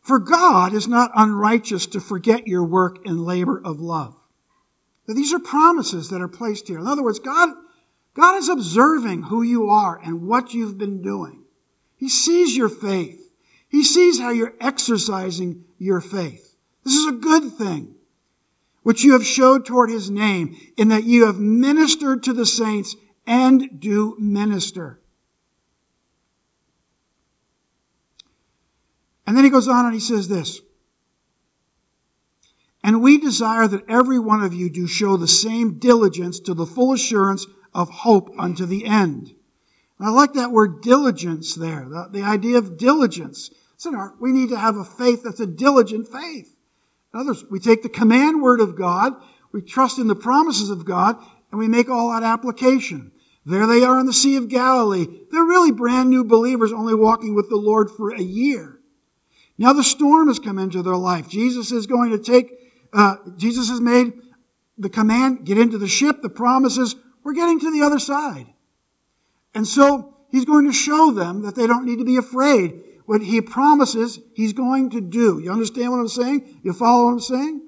For 0.06 0.20
God 0.20 0.72
is 0.72 0.86
not 0.86 1.10
unrighteous 1.16 1.86
to 1.88 2.00
forget 2.00 2.46
your 2.46 2.62
work 2.62 3.04
and 3.04 3.24
labor 3.24 3.60
of 3.64 3.80
love. 3.80 4.14
Now, 5.08 5.14
these 5.14 5.32
are 5.32 5.40
promises 5.40 6.10
that 6.10 6.20
are 6.20 6.28
placed 6.28 6.68
here. 6.68 6.78
In 6.78 6.86
other 6.86 7.02
words, 7.02 7.18
God, 7.18 7.50
God 8.14 8.36
is 8.36 8.48
observing 8.48 9.24
who 9.24 9.42
you 9.42 9.68
are 9.68 10.00
and 10.00 10.28
what 10.28 10.54
you've 10.54 10.78
been 10.78 11.02
doing. 11.02 11.42
He 11.96 12.08
sees 12.08 12.56
your 12.56 12.68
faith. 12.68 13.32
He 13.68 13.82
sees 13.82 14.20
how 14.20 14.30
you're 14.30 14.54
exercising 14.60 15.64
your 15.76 16.00
faith. 16.00 16.54
This 16.84 16.94
is 16.94 17.08
a 17.08 17.12
good 17.12 17.54
thing, 17.54 17.96
which 18.84 19.02
you 19.02 19.14
have 19.14 19.26
showed 19.26 19.66
toward 19.66 19.90
his 19.90 20.08
name, 20.08 20.56
in 20.76 20.86
that 20.90 21.02
you 21.02 21.26
have 21.26 21.40
ministered 21.40 22.22
to 22.22 22.32
the 22.32 22.46
saints 22.46 22.94
and 23.26 23.80
do 23.80 24.14
minister. 24.20 25.00
And 29.26 29.36
then 29.36 29.44
he 29.44 29.50
goes 29.50 29.68
on 29.68 29.84
and 29.84 29.94
he 29.94 30.00
says 30.00 30.28
this. 30.28 30.60
And 32.82 33.02
we 33.02 33.18
desire 33.18 33.66
that 33.66 33.88
every 33.88 34.18
one 34.18 34.44
of 34.44 34.54
you 34.54 34.70
do 34.70 34.86
show 34.86 35.16
the 35.16 35.26
same 35.26 35.78
diligence 35.78 36.38
to 36.40 36.54
the 36.54 36.66
full 36.66 36.92
assurance 36.92 37.46
of 37.74 37.90
hope 37.90 38.30
unto 38.38 38.64
the 38.64 38.86
end. 38.86 39.34
And 39.98 40.08
I 40.08 40.10
like 40.10 40.34
that 40.34 40.52
word 40.52 40.82
diligence 40.82 41.54
there, 41.54 41.86
the, 41.88 42.08
the 42.12 42.22
idea 42.22 42.58
of 42.58 42.78
diligence. 42.78 43.50
So 43.76 44.12
we 44.20 44.30
need 44.30 44.50
to 44.50 44.58
have 44.58 44.76
a 44.76 44.84
faith 44.84 45.24
that's 45.24 45.40
a 45.40 45.46
diligent 45.46 46.06
faith. 46.08 46.56
In 47.12 47.20
others, 47.20 47.44
we 47.50 47.58
take 47.58 47.82
the 47.82 47.88
command 47.88 48.40
word 48.40 48.60
of 48.60 48.76
God, 48.76 49.14
we 49.52 49.62
trust 49.62 49.98
in 49.98 50.06
the 50.06 50.14
promises 50.14 50.70
of 50.70 50.84
God, 50.84 51.16
and 51.50 51.58
we 51.58 51.66
make 51.66 51.88
all 51.88 52.12
that 52.12 52.22
application. 52.22 53.10
There 53.44 53.66
they 53.66 53.82
are 53.82 53.98
in 53.98 54.06
the 54.06 54.12
Sea 54.12 54.36
of 54.36 54.48
Galilee. 54.48 55.06
They're 55.30 55.44
really 55.44 55.72
brand 55.72 56.10
new 56.10 56.24
believers, 56.24 56.72
only 56.72 56.94
walking 56.94 57.34
with 57.34 57.48
the 57.48 57.56
Lord 57.56 57.90
for 57.90 58.14
a 58.14 58.20
year. 58.20 58.75
Now 59.58 59.72
the 59.72 59.84
storm 59.84 60.28
has 60.28 60.38
come 60.38 60.58
into 60.58 60.82
their 60.82 60.96
life. 60.96 61.28
Jesus 61.28 61.72
is 61.72 61.86
going 61.86 62.10
to 62.10 62.18
take, 62.18 62.52
uh, 62.92 63.16
Jesus 63.36 63.70
has 63.70 63.80
made 63.80 64.12
the 64.78 64.90
command, 64.90 65.46
get 65.46 65.58
into 65.58 65.78
the 65.78 65.88
ship. 65.88 66.20
The 66.22 66.28
promises, 66.28 66.94
we're 67.24 67.32
getting 67.32 67.60
to 67.60 67.72
the 67.72 67.82
other 67.82 67.98
side. 67.98 68.46
And 69.54 69.66
so 69.66 70.14
he's 70.30 70.44
going 70.44 70.66
to 70.66 70.72
show 70.72 71.12
them 71.12 71.42
that 71.42 71.54
they 71.54 71.66
don't 71.66 71.86
need 71.86 71.98
to 71.98 72.04
be 72.04 72.18
afraid. 72.18 72.82
What 73.06 73.22
he 73.22 73.40
promises, 73.40 74.18
he's 74.34 74.52
going 74.52 74.90
to 74.90 75.00
do. 75.00 75.38
You 75.38 75.52
understand 75.52 75.92
what 75.92 76.00
I'm 76.00 76.08
saying? 76.08 76.60
You 76.62 76.72
follow 76.72 77.06
what 77.06 77.12
I'm 77.12 77.20
saying? 77.20 77.62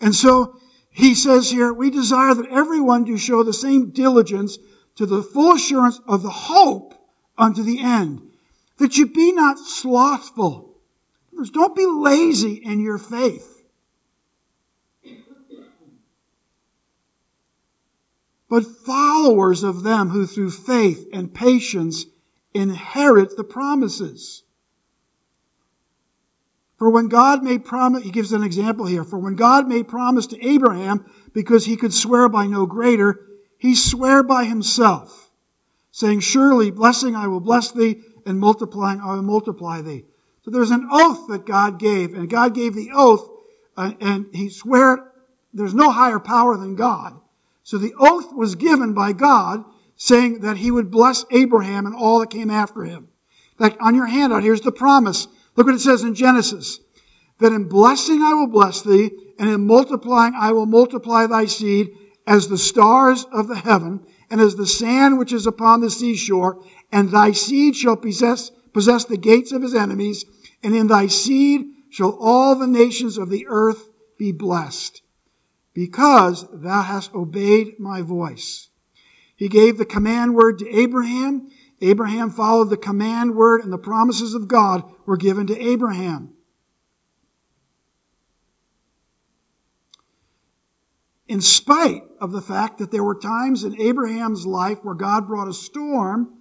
And 0.00 0.14
so 0.14 0.58
he 0.90 1.14
says 1.14 1.50
here, 1.50 1.72
we 1.72 1.90
desire 1.90 2.34
that 2.34 2.50
everyone 2.50 3.04
do 3.04 3.18
show 3.18 3.42
the 3.42 3.52
same 3.52 3.90
diligence 3.90 4.58
to 4.94 5.04
the 5.04 5.22
full 5.22 5.54
assurance 5.56 6.00
of 6.06 6.22
the 6.22 6.30
hope 6.30 6.94
unto 7.36 7.62
the 7.62 7.80
end. 7.80 8.22
That 8.78 8.96
you 8.96 9.06
be 9.06 9.32
not 9.32 9.58
slothful 9.58 10.65
don't 11.52 11.76
be 11.76 11.86
lazy 11.86 12.54
in 12.54 12.80
your 12.80 12.98
faith. 12.98 13.52
But 18.48 18.64
followers 18.64 19.62
of 19.62 19.82
them 19.82 20.10
who 20.10 20.26
through 20.26 20.52
faith 20.52 21.08
and 21.12 21.34
patience 21.34 22.06
inherit 22.54 23.36
the 23.36 23.44
promises. 23.44 24.44
For 26.76 26.90
when 26.90 27.08
God 27.08 27.42
made 27.42 27.64
promise, 27.64 28.04
he 28.04 28.10
gives 28.10 28.32
an 28.32 28.44
example 28.44 28.86
here. 28.86 29.02
For 29.02 29.18
when 29.18 29.34
God 29.34 29.66
made 29.66 29.88
promise 29.88 30.26
to 30.28 30.46
Abraham, 30.46 31.04
because 31.32 31.64
he 31.64 31.76
could 31.76 31.92
swear 31.92 32.28
by 32.28 32.46
no 32.46 32.66
greater, 32.66 33.20
he 33.58 33.74
sware 33.74 34.22
by 34.22 34.44
himself, 34.44 35.30
saying, 35.90 36.20
Surely 36.20 36.70
blessing 36.70 37.16
I 37.16 37.28
will 37.28 37.40
bless 37.40 37.72
thee, 37.72 38.02
and 38.26 38.38
multiplying 38.38 39.00
I 39.00 39.14
will 39.14 39.22
multiply 39.22 39.80
thee. 39.80 40.04
So 40.46 40.52
there's 40.52 40.70
an 40.70 40.88
oath 40.92 41.26
that 41.26 41.44
God 41.44 41.80
gave, 41.80 42.14
and 42.14 42.30
God 42.30 42.54
gave 42.54 42.72
the 42.72 42.90
oath, 42.94 43.28
uh, 43.76 43.94
and 44.00 44.26
he 44.32 44.48
swore 44.48 45.12
there's 45.52 45.74
no 45.74 45.90
higher 45.90 46.20
power 46.20 46.56
than 46.56 46.76
God. 46.76 47.20
So 47.64 47.78
the 47.78 47.94
oath 47.98 48.32
was 48.32 48.54
given 48.54 48.94
by 48.94 49.12
God, 49.12 49.64
saying 49.96 50.42
that 50.42 50.58
he 50.58 50.70
would 50.70 50.88
bless 50.88 51.24
Abraham 51.32 51.84
and 51.84 51.96
all 51.96 52.20
that 52.20 52.30
came 52.30 52.48
after 52.48 52.84
him. 52.84 53.08
In 53.58 53.64
fact, 53.64 53.80
on 53.80 53.96
your 53.96 54.06
handout, 54.06 54.44
here's 54.44 54.60
the 54.60 54.70
promise. 54.70 55.26
Look 55.56 55.66
what 55.66 55.74
it 55.74 55.80
says 55.80 56.04
in 56.04 56.14
Genesis. 56.14 56.78
That 57.40 57.52
in 57.52 57.64
blessing 57.64 58.22
I 58.22 58.34
will 58.34 58.46
bless 58.46 58.82
thee, 58.82 59.10
and 59.40 59.50
in 59.50 59.66
multiplying 59.66 60.34
I 60.38 60.52
will 60.52 60.66
multiply 60.66 61.26
thy 61.26 61.46
seed 61.46 61.90
as 62.24 62.46
the 62.46 62.58
stars 62.58 63.26
of 63.32 63.48
the 63.48 63.56
heaven, 63.56 64.06
and 64.30 64.40
as 64.40 64.54
the 64.54 64.66
sand 64.66 65.18
which 65.18 65.32
is 65.32 65.48
upon 65.48 65.80
the 65.80 65.90
seashore, 65.90 66.62
and 66.92 67.10
thy 67.10 67.32
seed 67.32 67.74
shall 67.74 67.96
possess, 67.96 68.52
possess 68.72 69.04
the 69.06 69.16
gates 69.16 69.50
of 69.50 69.62
his 69.62 69.74
enemies, 69.74 70.24
and 70.62 70.74
in 70.74 70.86
thy 70.86 71.06
seed 71.06 71.66
shall 71.90 72.16
all 72.20 72.54
the 72.54 72.66
nations 72.66 73.18
of 73.18 73.30
the 73.30 73.46
earth 73.48 73.88
be 74.18 74.32
blessed, 74.32 75.02
because 75.74 76.46
thou 76.52 76.82
hast 76.82 77.14
obeyed 77.14 77.78
my 77.78 78.02
voice. 78.02 78.68
He 79.36 79.48
gave 79.48 79.76
the 79.76 79.84
command 79.84 80.34
word 80.34 80.58
to 80.58 80.74
Abraham. 80.74 81.48
Abraham 81.80 82.30
followed 82.30 82.70
the 82.70 82.76
command 82.76 83.34
word, 83.34 83.62
and 83.62 83.72
the 83.72 83.78
promises 83.78 84.34
of 84.34 84.48
God 84.48 84.82
were 85.04 85.18
given 85.18 85.46
to 85.48 85.60
Abraham. 85.60 86.32
In 91.28 91.40
spite 91.40 92.04
of 92.20 92.32
the 92.32 92.40
fact 92.40 92.78
that 92.78 92.90
there 92.90 93.04
were 93.04 93.18
times 93.18 93.64
in 93.64 93.80
Abraham's 93.80 94.46
life 94.46 94.78
where 94.82 94.94
God 94.94 95.26
brought 95.26 95.48
a 95.48 95.52
storm, 95.52 96.32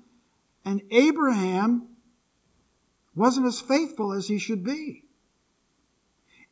and 0.63 0.81
Abraham 0.91 1.89
wasn't 3.15 3.47
as 3.47 3.59
faithful 3.59 4.13
as 4.13 4.27
he 4.27 4.37
should 4.37 4.63
be. 4.63 5.03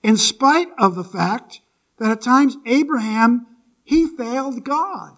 In 0.02 0.18
spite 0.18 0.70
of 0.78 0.96
the 0.96 1.04
fact 1.04 1.62
that 1.98 2.12
at 2.12 2.22
times 2.22 2.58
Abraham, 2.66 3.48
he 3.84 4.08
failed 4.08 4.64
God. 4.64 5.18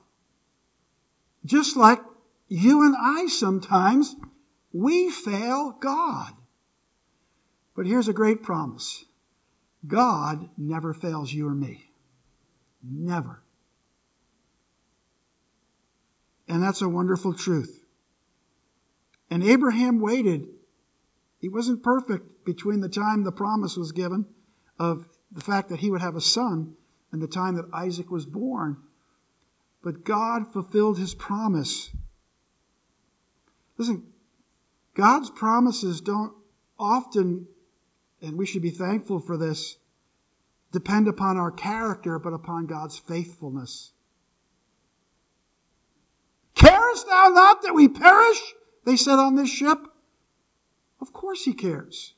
Just 1.43 1.75
like 1.75 1.99
you 2.47 2.83
and 2.83 2.95
I 2.99 3.27
sometimes, 3.27 4.15
we 4.73 5.09
fail 5.09 5.71
God. 5.79 6.33
But 7.75 7.85
here's 7.85 8.07
a 8.07 8.13
great 8.13 8.43
promise 8.43 9.05
God 9.85 10.49
never 10.57 10.93
fails 10.93 11.31
you 11.31 11.47
or 11.47 11.53
me. 11.53 11.89
Never. 12.83 13.41
And 16.47 16.61
that's 16.61 16.81
a 16.81 16.89
wonderful 16.89 17.33
truth. 17.33 17.83
And 19.29 19.43
Abraham 19.43 19.99
waited. 19.99 20.47
He 21.45 21.49
wasn't 21.49 21.83
perfect 21.83 22.43
between 22.43 22.79
the 22.79 22.89
time 22.89 23.23
the 23.23 23.31
promise 23.31 23.77
was 23.77 23.91
given 23.91 24.25
of 24.79 25.07
the 25.31 25.41
fact 25.41 25.69
that 25.69 25.79
he 25.79 25.91
would 25.91 26.01
have 26.01 26.15
a 26.15 26.19
son 26.19 26.73
and 27.11 27.21
the 27.21 27.27
time 27.27 27.53
that 27.53 27.69
Isaac 27.71 28.09
was 28.09 28.25
born. 28.25 28.77
But 29.83 30.03
God 30.03 30.51
fulfilled 30.51 30.97
his 30.97 31.13
promise. 31.13 31.91
Listen, 33.77 34.07
God's 34.95 35.29
promises 35.29 36.01
don't 36.01 36.33
often, 36.79 37.45
and 38.23 38.39
we 38.39 38.47
should 38.47 38.63
be 38.63 38.71
thankful 38.71 39.19
for 39.19 39.37
this, 39.37 39.77
depend 40.71 41.07
upon 41.07 41.37
our 41.37 41.51
character, 41.51 42.17
but 42.17 42.33
upon 42.33 42.65
God's 42.65 42.97
faithfulness. 42.97 43.91
Carest 46.55 47.05
thou 47.05 47.27
not 47.27 47.61
that 47.61 47.75
we 47.75 47.87
perish? 47.87 48.41
They 48.83 48.95
said 48.95 49.19
on 49.19 49.35
this 49.35 49.51
ship. 49.51 49.77
Of 51.05 51.13
course 51.13 51.45
he 51.45 51.53
cares. 51.53 52.15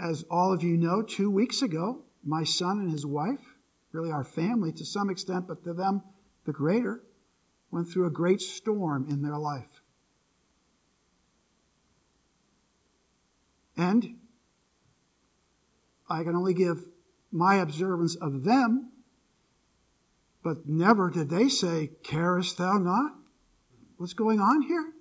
As 0.00 0.24
all 0.30 0.54
of 0.54 0.62
you 0.62 0.78
know, 0.78 1.02
two 1.02 1.30
weeks 1.30 1.60
ago, 1.60 2.00
my 2.24 2.44
son 2.44 2.78
and 2.78 2.90
his 2.90 3.04
wife, 3.04 3.44
really 3.92 4.10
our 4.10 4.24
family 4.24 4.72
to 4.72 4.86
some 4.86 5.10
extent, 5.10 5.46
but 5.46 5.62
to 5.64 5.74
them 5.74 6.02
the 6.46 6.52
greater, 6.52 7.02
went 7.70 7.90
through 7.90 8.06
a 8.06 8.10
great 8.10 8.40
storm 8.40 9.06
in 9.10 9.20
their 9.20 9.36
life. 9.36 9.82
And 13.76 14.16
I 16.08 16.24
can 16.24 16.34
only 16.34 16.54
give 16.54 16.78
my 17.30 17.56
observance 17.56 18.14
of 18.14 18.44
them 18.44 18.92
but 20.42 20.68
never 20.68 21.10
did 21.10 21.30
they 21.30 21.48
say, 21.48 21.90
Carest 22.02 22.58
thou 22.58 22.76
not? 22.78 23.14
What's 23.96 24.12
going 24.12 24.40
on 24.40 24.62
here? 24.62 24.92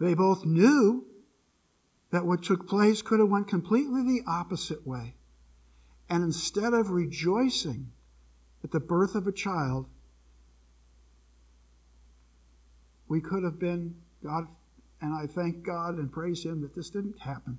They 0.00 0.14
both 0.14 0.44
knew 0.44 1.06
that 2.10 2.26
what 2.26 2.42
took 2.42 2.68
place 2.68 3.02
could 3.02 3.20
have 3.20 3.28
went 3.28 3.48
completely 3.48 4.02
the 4.02 4.22
opposite 4.26 4.86
way. 4.86 5.14
And 6.08 6.22
instead 6.22 6.72
of 6.72 6.90
rejoicing 6.90 7.90
at 8.62 8.70
the 8.70 8.80
birth 8.80 9.14
of 9.14 9.26
a 9.26 9.32
child, 9.32 9.86
we 13.08 13.20
could 13.20 13.44
have 13.44 13.58
been 13.58 13.96
God, 14.22 14.46
and 15.00 15.14
I 15.14 15.26
thank 15.26 15.64
God 15.64 15.96
and 15.96 16.10
praise 16.10 16.44
Him 16.44 16.62
that 16.62 16.74
this 16.74 16.90
didn't 16.90 17.20
happen. 17.20 17.58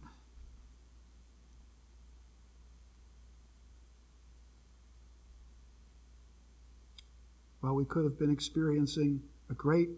well, 7.68 7.76
we 7.76 7.84
could 7.84 8.06
have 8.06 8.18
been 8.18 8.32
experiencing 8.32 9.22
a 9.50 9.54
great 9.54 9.90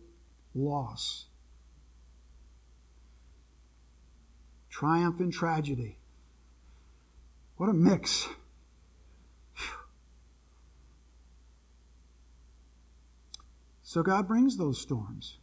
loss. 0.56 1.26
Triumph 4.70 5.20
and 5.20 5.32
tragedy. 5.32 5.98
What 7.58 7.70
a 7.70 7.74
mix. 7.74 8.28
So 13.90 14.04
God 14.04 14.28
brings 14.28 14.56
those 14.56 14.80
storms. 14.80 15.40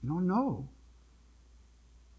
You 0.00 0.10
don't 0.10 0.28
know. 0.28 0.68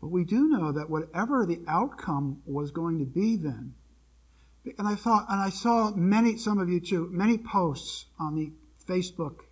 But 0.01 0.10
we 0.10 0.25
do 0.25 0.49
know 0.49 0.73
that 0.73 0.89
whatever 0.89 1.45
the 1.45 1.62
outcome 1.65 2.41
was 2.45 2.71
going 2.71 2.99
to 2.99 3.06
be 3.06 3.38
then, 3.38 3.73
and 4.78 4.86
I 4.86 4.95
thought, 4.95 5.28
and 5.30 5.39
I 5.39 5.49
saw 5.51 5.91
many, 5.91 6.36
some 6.36 6.60
of 6.60 6.67
you 6.67 6.82
too, 6.82 7.08
many 7.10 7.38
posts 7.38 8.04
on 8.19 8.36
the 8.36 8.51
Facebook 8.86 9.44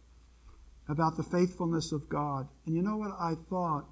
about 0.87 1.17
the 1.17 1.23
faithfulness 1.23 1.91
of 1.91 2.09
God. 2.09 2.47
And 2.65 2.75
you 2.75 2.81
know 2.81 2.97
what 2.97 3.11
I 3.19 3.35
thought? 3.49 3.85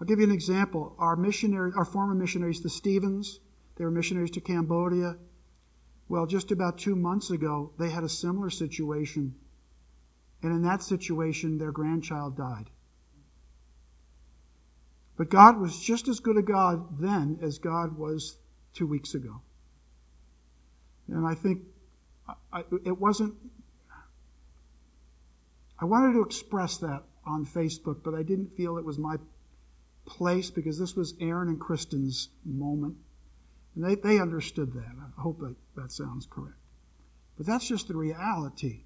I'll 0.00 0.06
give 0.06 0.18
you 0.18 0.26
an 0.26 0.32
example. 0.32 0.94
Our 0.98 1.16
missionary, 1.16 1.72
our 1.74 1.84
former 1.84 2.14
missionaries, 2.14 2.60
the 2.60 2.68
Stevens, 2.68 3.40
they 3.76 3.84
were 3.84 3.90
missionaries 3.90 4.32
to 4.32 4.40
Cambodia. 4.40 5.16
Well, 6.08 6.26
just 6.26 6.50
about 6.50 6.78
two 6.78 6.96
months 6.96 7.30
ago, 7.30 7.72
they 7.78 7.90
had 7.90 8.04
a 8.04 8.08
similar 8.08 8.50
situation. 8.50 9.34
And 10.42 10.52
in 10.52 10.62
that 10.62 10.82
situation, 10.82 11.58
their 11.58 11.72
grandchild 11.72 12.36
died. 12.36 12.70
But 15.16 15.30
God 15.30 15.58
was 15.58 15.78
just 15.78 16.08
as 16.08 16.20
good 16.20 16.36
a 16.36 16.42
God 16.42 17.00
then 17.00 17.38
as 17.42 17.58
God 17.58 17.96
was 17.96 18.36
two 18.74 18.86
weeks 18.86 19.14
ago. 19.14 19.40
And 21.08 21.26
I 21.26 21.34
think 21.34 21.62
I, 22.52 22.64
it 22.84 22.98
wasn't 22.98 23.34
I 25.78 25.84
wanted 25.84 26.14
to 26.14 26.22
express 26.22 26.78
that 26.78 27.02
on 27.26 27.44
Facebook, 27.44 28.02
but 28.02 28.14
I 28.14 28.22
didn't 28.22 28.56
feel 28.56 28.78
it 28.78 28.84
was 28.84 28.98
my 28.98 29.16
place 30.06 30.50
because 30.50 30.78
this 30.78 30.94
was 30.94 31.14
Aaron 31.20 31.48
and 31.48 31.60
Kristen's 31.60 32.30
moment. 32.44 32.96
And 33.74 33.84
they, 33.84 33.94
they 33.96 34.18
understood 34.20 34.72
that. 34.72 34.94
I 35.18 35.20
hope 35.20 35.40
that, 35.40 35.54
that 35.76 35.92
sounds 35.92 36.26
correct. 36.30 36.58
But 37.36 37.46
that's 37.46 37.68
just 37.68 37.88
the 37.88 37.96
reality. 37.96 38.84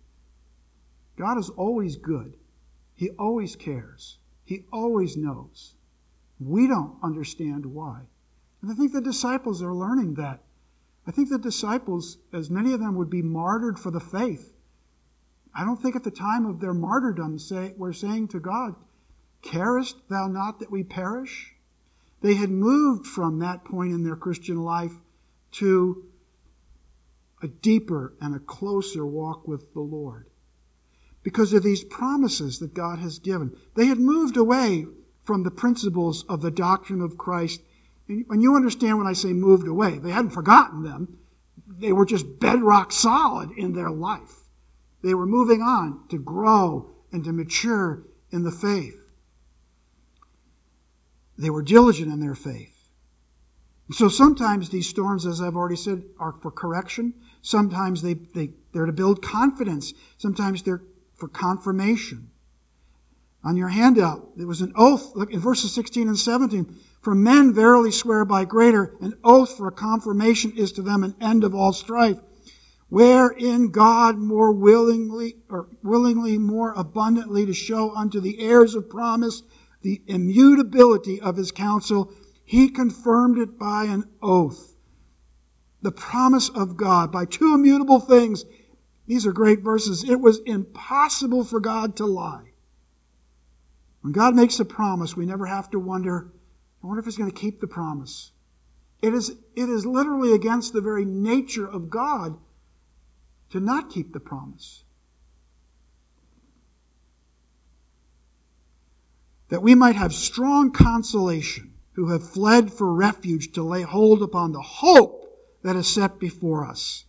God 1.17 1.39
is 1.39 1.51
always 1.51 1.97
good. 1.97 2.37
He 2.97 3.11
always 3.11 3.55
cares. 3.55 4.19
He 4.45 4.65
always 4.73 5.17
knows. 5.17 5.75
We 6.41 6.67
don't 6.67 6.97
understand 7.03 7.67
why. 7.67 8.01
And 8.63 8.71
I 8.71 8.75
think 8.75 8.93
the 8.93 9.01
disciples 9.01 9.63
are 9.63 9.75
learning 9.75 10.15
that. 10.15 10.43
I 11.07 11.13
think 11.13 11.29
the 11.29 11.39
disciples, 11.39 12.19
as 12.33 12.51
many 12.51 12.73
of 12.73 12.81
them 12.81 12.97
would 12.97 13.11
be 13.11 13.23
martyred 13.23 13.79
for 13.79 13.91
the 13.91 14.01
faith, 14.01 14.55
I 15.55 15.65
don't 15.65 15.81
think 15.81 15.97
at 15.97 16.05
the 16.05 16.11
time 16.11 16.47
of 16.47 16.61
their 16.61 16.75
martyrdom 16.75 17.39
say, 17.39 17.75
were 17.77 17.93
saying 17.93 18.29
to 18.29 18.41
God, 18.41 18.75
Carest 19.43 19.97
thou 20.09 20.27
not 20.27 20.61
that 20.61 20.71
we 20.71 20.85
perish? 20.85 21.55
They 22.21 22.35
had 22.35 22.51
moved 22.51 23.07
from 23.07 23.39
that 23.39 23.65
point 23.65 23.93
in 23.93 24.05
their 24.05 24.17
Christian 24.17 24.63
life 24.63 24.93
to 25.53 26.05
a 27.43 27.49
deeper 27.49 28.15
and 28.21 28.35
a 28.35 28.41
closer 28.41 29.07
walk 29.07 29.49
with 29.49 29.73
the 29.73 29.81
Lord 29.81 30.27
because 31.23 31.53
of 31.53 31.63
these 31.63 31.85
promises 31.85 32.59
that 32.59 32.75
God 32.75 32.99
has 32.99 33.19
given. 33.19 33.57
They 33.75 33.87
had 33.87 33.99
moved 33.99 34.37
away 34.37 34.87
from 35.25 35.43
the 35.43 35.51
principles 35.51 36.25
of 36.29 36.43
the 36.43 36.51
doctrine 36.51 37.01
of 37.01 37.19
Christ. 37.19 37.63
And 38.09 38.43
you 38.43 38.57
understand 38.57 38.99
when 38.99 39.07
I 39.07 39.13
say 39.13 39.33
moved 39.33 39.69
away, 39.69 39.99
they 39.99 40.11
hadn't 40.11 40.33
forgotten 40.33 40.83
them. 40.83 41.19
They 41.67 41.93
were 41.93 42.07
just 42.07 42.41
bedrock 42.41 42.93
solid 42.93 43.51
in 43.53 43.73
their 43.73 43.91
life. 43.91 44.40
They 45.03 45.15
were 45.15 45.27
moving 45.27 45.63
on 45.63 46.07
to 46.09 46.19
grow 46.19 46.91
and 47.13 47.25
to 47.25 47.33
mature 47.33 48.03
in 48.31 48.45
the 48.45 48.53
faith. 48.53 48.97
They 51.39 51.51
were 51.51 51.63
diligent 51.63 52.13
in 52.13 52.21
their 52.21 52.35
faith. 52.35 52.77
So 53.93 54.09
sometimes 54.09 54.69
these 54.69 54.89
storms, 54.89 55.27
as 55.27 55.41
I've 55.41 55.57
already 55.57 55.77
said, 55.77 56.05
are 56.19 56.33
for 56.33 56.51
correction. 56.51 57.15
Sometimes 57.43 58.03
they, 58.03 58.15
they, 58.15 58.51
they're 58.73 58.87
to 58.87 58.93
build 58.93 59.23
confidence. 59.23 59.95
Sometimes 60.19 60.63
they're 60.63 60.83
for 61.15 61.29
confirmation. 61.29 62.31
On 63.43 63.57
your 63.57 63.69
handout, 63.69 64.37
there 64.37 64.47
was 64.47 64.61
an 64.61 64.73
oath. 64.77 65.17
Look 65.17 65.33
in 65.33 65.41
verses 65.41 65.73
16 65.73 66.09
and 66.09 66.19
17. 66.19 66.77
For 67.01 67.15
men 67.15 67.55
verily 67.55 67.91
swear 67.91 68.27
by 68.27 68.45
greater, 68.45 68.95
an 69.01 69.15
oath 69.25 69.57
for 69.57 69.67
a 69.67 69.73
confirmation 69.73 70.53
is 70.57 70.73
to 70.73 70.83
them 70.83 71.03
an 71.03 71.17
end 71.21 71.43
of 71.43 71.55
all 71.55 71.73
strife 71.73 72.21
wherein 72.91 73.71
God 73.71 74.19
more 74.19 74.53
willingly 74.53 75.37
or 75.49 75.69
willingly 75.83 76.37
more 76.37 76.75
abundantly 76.77 77.47
to 77.47 77.55
show 77.55 77.95
unto 77.95 78.21
the 78.21 78.41
heirs 78.41 78.75
of 78.75 78.91
promise 78.91 79.43
the 79.83 80.03
immutability 80.07 81.21
of 81.21 81.37
his 81.37 81.53
counsel, 81.53 82.13
he 82.45 82.69
confirmed 82.69 83.39
it 83.39 83.59
by 83.59 83.85
an 83.85 84.05
oath. 84.21 84.77
The 85.83 85.93
promise 85.93 86.51
of 86.51 86.77
God 86.77 87.11
by 87.11 87.25
two 87.25 87.55
immutable 87.55 88.01
things. 88.01 88.45
These 89.07 89.27
are 89.27 89.33
great 89.33 89.61
verses. 89.61 90.05
It 90.05 90.21
was 90.21 90.41
impossible 90.45 91.45
for 91.45 91.61
God 91.61 91.97
to 91.97 92.07
lie. 92.07 92.53
When 94.03 94.13
God 94.13 94.35
makes 94.35 94.61
a 94.61 94.65
promise, 94.65 95.17
we 95.17 95.27
never 95.27 95.47
have 95.47 95.71
to 95.71 95.79
wonder, 95.79 96.33
I 96.83 96.87
wonder 96.87 97.01
if 97.01 97.07
he's 97.07 97.17
going 97.17 97.31
to 97.31 97.37
keep 97.37 97.61
the 97.61 97.67
promise. 97.67 98.33
It 99.01 99.15
is, 99.15 99.31
it 99.55 99.69
is 99.69 99.87
literally 99.87 100.35
against 100.35 100.73
the 100.73 100.81
very 100.81 101.05
nature 101.05 101.67
of 101.67 101.89
God 101.89 102.37
to 103.51 103.61
not 103.61 103.91
keep 103.91 104.13
the 104.13 104.21
promise. 104.21 104.85
that 109.51 109.63
we 109.63 109.75
might 109.75 109.97
have 109.97 110.15
strong 110.15 110.71
consolation 110.71 111.75
who 111.93 112.09
have 112.09 112.31
fled 112.31 112.73
for 112.73 112.95
refuge 112.95 113.53
to 113.53 113.63
lay 113.63 113.83
hold 113.83 114.23
upon 114.23 114.53
the 114.53 114.63
hope 114.63 115.27
that 115.63 115.77
is 115.77 115.87
set 115.87 116.19
before 116.19 116.65
us. 116.65 117.05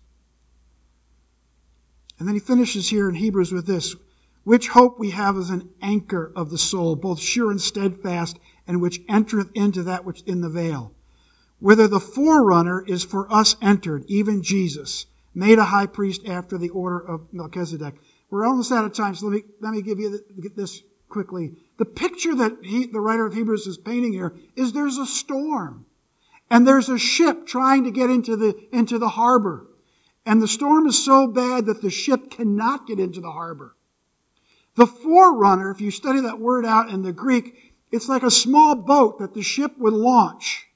And 2.20 2.28
then 2.28 2.36
he 2.36 2.42
finishes 2.42 2.90
here 2.90 3.08
in 3.08 3.16
Hebrews 3.16 3.52
with 3.52 3.66
this 3.66 3.96
which 4.44 4.70
hope 4.70 5.00
we 5.00 5.12
have 5.12 5.38
is 5.38 5.52
an 5.52 5.70
anchor 5.84 6.32
of 6.36 6.50
the 6.50 6.58
soul, 6.58 6.96
both 6.96 7.20
sure 7.20 7.52
and 7.52 7.62
steadfast, 7.62 8.40
and 8.66 8.82
which 8.82 9.02
entereth 9.08 9.52
into 9.54 9.84
that 9.84 10.04
which 10.04 10.22
in 10.24 10.42
the 10.42 10.50
veil. 10.50 10.94
Whither 11.60 11.88
the 11.88 12.00
forerunner 12.00 12.84
is 12.88 13.04
for 13.04 13.32
us 13.32 13.56
entered, 13.62 14.04
even 14.08 14.42
Jesus, 14.42 15.06
made 15.34 15.60
a 15.60 15.66
high 15.66 15.86
priest 15.86 16.26
after 16.26 16.58
the 16.58 16.70
order 16.70 17.00
of 17.00 17.32
Melchizedek. 17.34 17.96
We're 18.30 18.46
almost 18.46 18.72
out 18.72 18.86
of 18.86 18.94
time, 18.94 19.16
so 19.16 19.28
let 19.28 19.36
me, 19.36 19.44
let 19.60 19.74
me 19.74 19.82
give 19.82 20.00
you 20.00 20.20
this 20.56 20.82
quickly. 21.10 21.54
The 21.78 21.86
picture 21.86 22.36
that 22.36 22.58
he, 22.64 22.88
the 22.88 23.02
writer 23.02 23.26
of 23.26 23.34
Hebrews 23.34 23.68
is 23.68 23.78
painting 23.78 24.14
here 24.14 24.36
is 24.56 24.74
there's 24.74 24.98
a 24.98 25.06
storm. 25.06 25.86
And 26.50 26.68
there's 26.68 26.90
a 26.90 26.98
ship 26.98 27.48
trying 27.48 27.86
to 27.86 27.92
get 27.92 28.10
into 28.10 28.36
the, 28.36 28.56
into 28.74 29.00
the 29.00 29.10
harbor. 29.10 29.68
And 30.26 30.42
the 30.42 30.48
storm 30.48 30.86
is 30.88 31.04
so 31.04 31.28
bad 31.28 31.66
that 31.66 31.82
the 31.82 31.90
ship 31.90 32.30
cannot 32.30 32.88
get 32.88 33.00
into 33.00 33.22
the 33.22 33.32
harbor. 33.32 33.76
The 34.76 34.88
forerunner, 34.88 35.72
if 35.72 35.82
you 35.82 35.92
study 35.92 36.22
that 36.22 36.40
word 36.40 36.66
out 36.66 36.90
in 36.90 37.02
the 37.04 37.14
Greek, 37.14 37.74
it's 37.92 38.08
like 38.08 38.24
a 38.24 38.32
small 38.32 38.76
boat 38.76 39.20
that 39.20 39.34
the 39.34 39.42
ship 39.42 39.78
would 39.78 39.94
launch. 39.94 40.68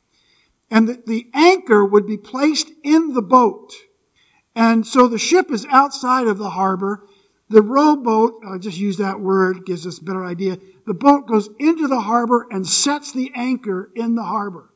And 0.69 0.87
the, 0.87 1.03
the 1.05 1.29
anchor 1.33 1.85
would 1.85 2.07
be 2.07 2.17
placed 2.17 2.69
in 2.83 3.13
the 3.13 3.21
boat. 3.21 3.73
And 4.55 4.87
so 4.87 5.07
the 5.07 5.17
ship 5.17 5.51
is 5.51 5.65
outside 5.69 6.27
of 6.27 6.37
the 6.37 6.49
harbor. 6.49 7.05
The 7.49 7.61
rowboat, 7.61 8.41
I'll 8.47 8.57
just 8.57 8.77
use 8.77 8.97
that 8.97 9.19
word, 9.19 9.65
gives 9.65 9.85
us 9.85 9.99
a 9.99 10.03
better 10.03 10.25
idea. 10.25 10.57
The 10.87 10.93
boat 10.93 11.27
goes 11.27 11.49
into 11.59 11.87
the 11.87 11.99
harbor 11.99 12.47
and 12.49 12.65
sets 12.65 13.11
the 13.11 13.31
anchor 13.35 13.91
in 13.95 14.15
the 14.15 14.23
harbor. 14.23 14.71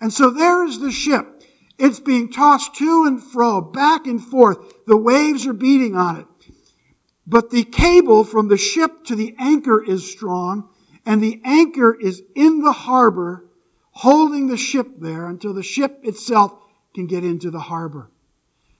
And 0.00 0.12
so 0.12 0.30
there 0.30 0.64
is 0.64 0.78
the 0.78 0.92
ship. 0.92 1.42
It's 1.78 1.98
being 1.98 2.30
tossed 2.30 2.74
to 2.76 3.06
and 3.06 3.22
fro, 3.22 3.60
back 3.60 4.06
and 4.06 4.22
forth. 4.22 4.58
The 4.86 4.96
waves 4.96 5.46
are 5.46 5.52
beating 5.52 5.96
on 5.96 6.18
it. 6.18 6.26
But 7.26 7.50
the 7.50 7.64
cable 7.64 8.22
from 8.22 8.48
the 8.48 8.58
ship 8.58 9.04
to 9.04 9.16
the 9.16 9.34
anchor 9.38 9.82
is 9.82 10.10
strong, 10.10 10.68
and 11.06 11.22
the 11.22 11.40
anchor 11.44 11.94
is 11.94 12.22
in 12.34 12.60
the 12.60 12.72
harbor, 12.72 13.46
holding 13.92 14.46
the 14.46 14.56
ship 14.56 14.88
there 14.98 15.26
until 15.26 15.54
the 15.54 15.62
ship 15.62 16.00
itself 16.02 16.52
can 16.94 17.06
get 17.06 17.24
into 17.24 17.50
the 17.50 17.60
harbor. 17.60 18.10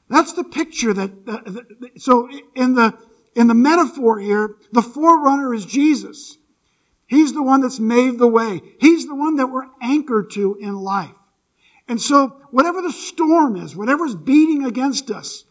That's 0.08 0.32
the 0.34 0.44
picture 0.44 0.92
that, 0.92 1.10
uh, 1.26 1.98
so 1.98 2.28
in 2.54 2.74
the, 2.74 2.96
in 3.34 3.46
the 3.46 3.54
metaphor 3.54 4.18
here, 4.18 4.56
the 4.72 4.82
forerunner 4.82 5.54
is 5.54 5.64
Jesus. 5.64 6.36
He's 7.06 7.32
the 7.32 7.42
one 7.42 7.60
that's 7.60 7.80
made 7.80 8.18
the 8.18 8.28
way. 8.28 8.60
He's 8.80 9.06
the 9.06 9.14
one 9.14 9.36
that 9.36 9.46
we're 9.46 9.68
anchored 9.82 10.30
to 10.32 10.56
in 10.56 10.74
life. 10.74 11.16
And 11.86 12.00
so, 12.00 12.28
whatever 12.50 12.80
the 12.80 12.92
storm 12.92 13.56
is, 13.56 13.76
whatever's 13.76 14.14
beating 14.14 14.64
against 14.64 15.10
us, 15.10 15.44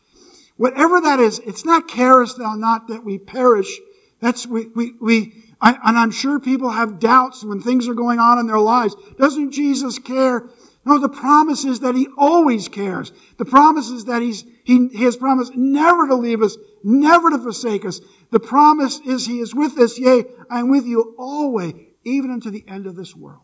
Whatever 0.57 1.01
that 1.01 1.19
is, 1.19 1.39
it's 1.39 1.65
not 1.65 1.87
carest 1.87 2.37
thou 2.37 2.53
not 2.55 2.87
that 2.87 3.03
we 3.03 3.17
perish. 3.17 3.79
That's, 4.19 4.45
we, 4.45 4.67
we, 4.67 4.93
we, 5.01 5.33
I, 5.59 5.71
and 5.83 5.97
I'm 5.97 6.11
sure 6.11 6.39
people 6.39 6.69
have 6.69 6.99
doubts 6.99 7.43
when 7.43 7.59
things 7.59 7.87
are 7.87 7.93
going 7.93 8.19
on 8.19 8.39
in 8.39 8.47
their 8.47 8.59
lives. 8.59 8.95
Doesn't 9.17 9.51
Jesus 9.51 9.99
care? 9.99 10.49
No, 10.85 10.99
the 10.99 11.09
promise 11.09 11.63
is 11.63 11.79
that 11.79 11.95
He 11.95 12.07
always 12.17 12.67
cares. 12.67 13.13
The 13.37 13.45
promise 13.45 13.89
is 13.89 14.05
that 14.05 14.21
He's, 14.21 14.43
He, 14.65 14.89
He 14.89 15.03
has 15.05 15.15
promised 15.15 15.55
never 15.55 16.07
to 16.07 16.15
leave 16.15 16.41
us, 16.41 16.57
never 16.83 17.29
to 17.29 17.39
forsake 17.39 17.85
us. 17.85 18.01
The 18.31 18.39
promise 18.39 18.99
is 19.05 19.25
He 19.25 19.39
is 19.39 19.55
with 19.55 19.77
us, 19.77 19.97
yea, 19.97 20.25
I 20.49 20.59
am 20.59 20.69
with 20.69 20.85
you 20.85 21.15
always, 21.17 21.73
even 22.03 22.31
unto 22.31 22.49
the 22.49 22.65
end 22.67 22.85
of 22.85 22.95
this 22.95 23.15
world. 23.15 23.43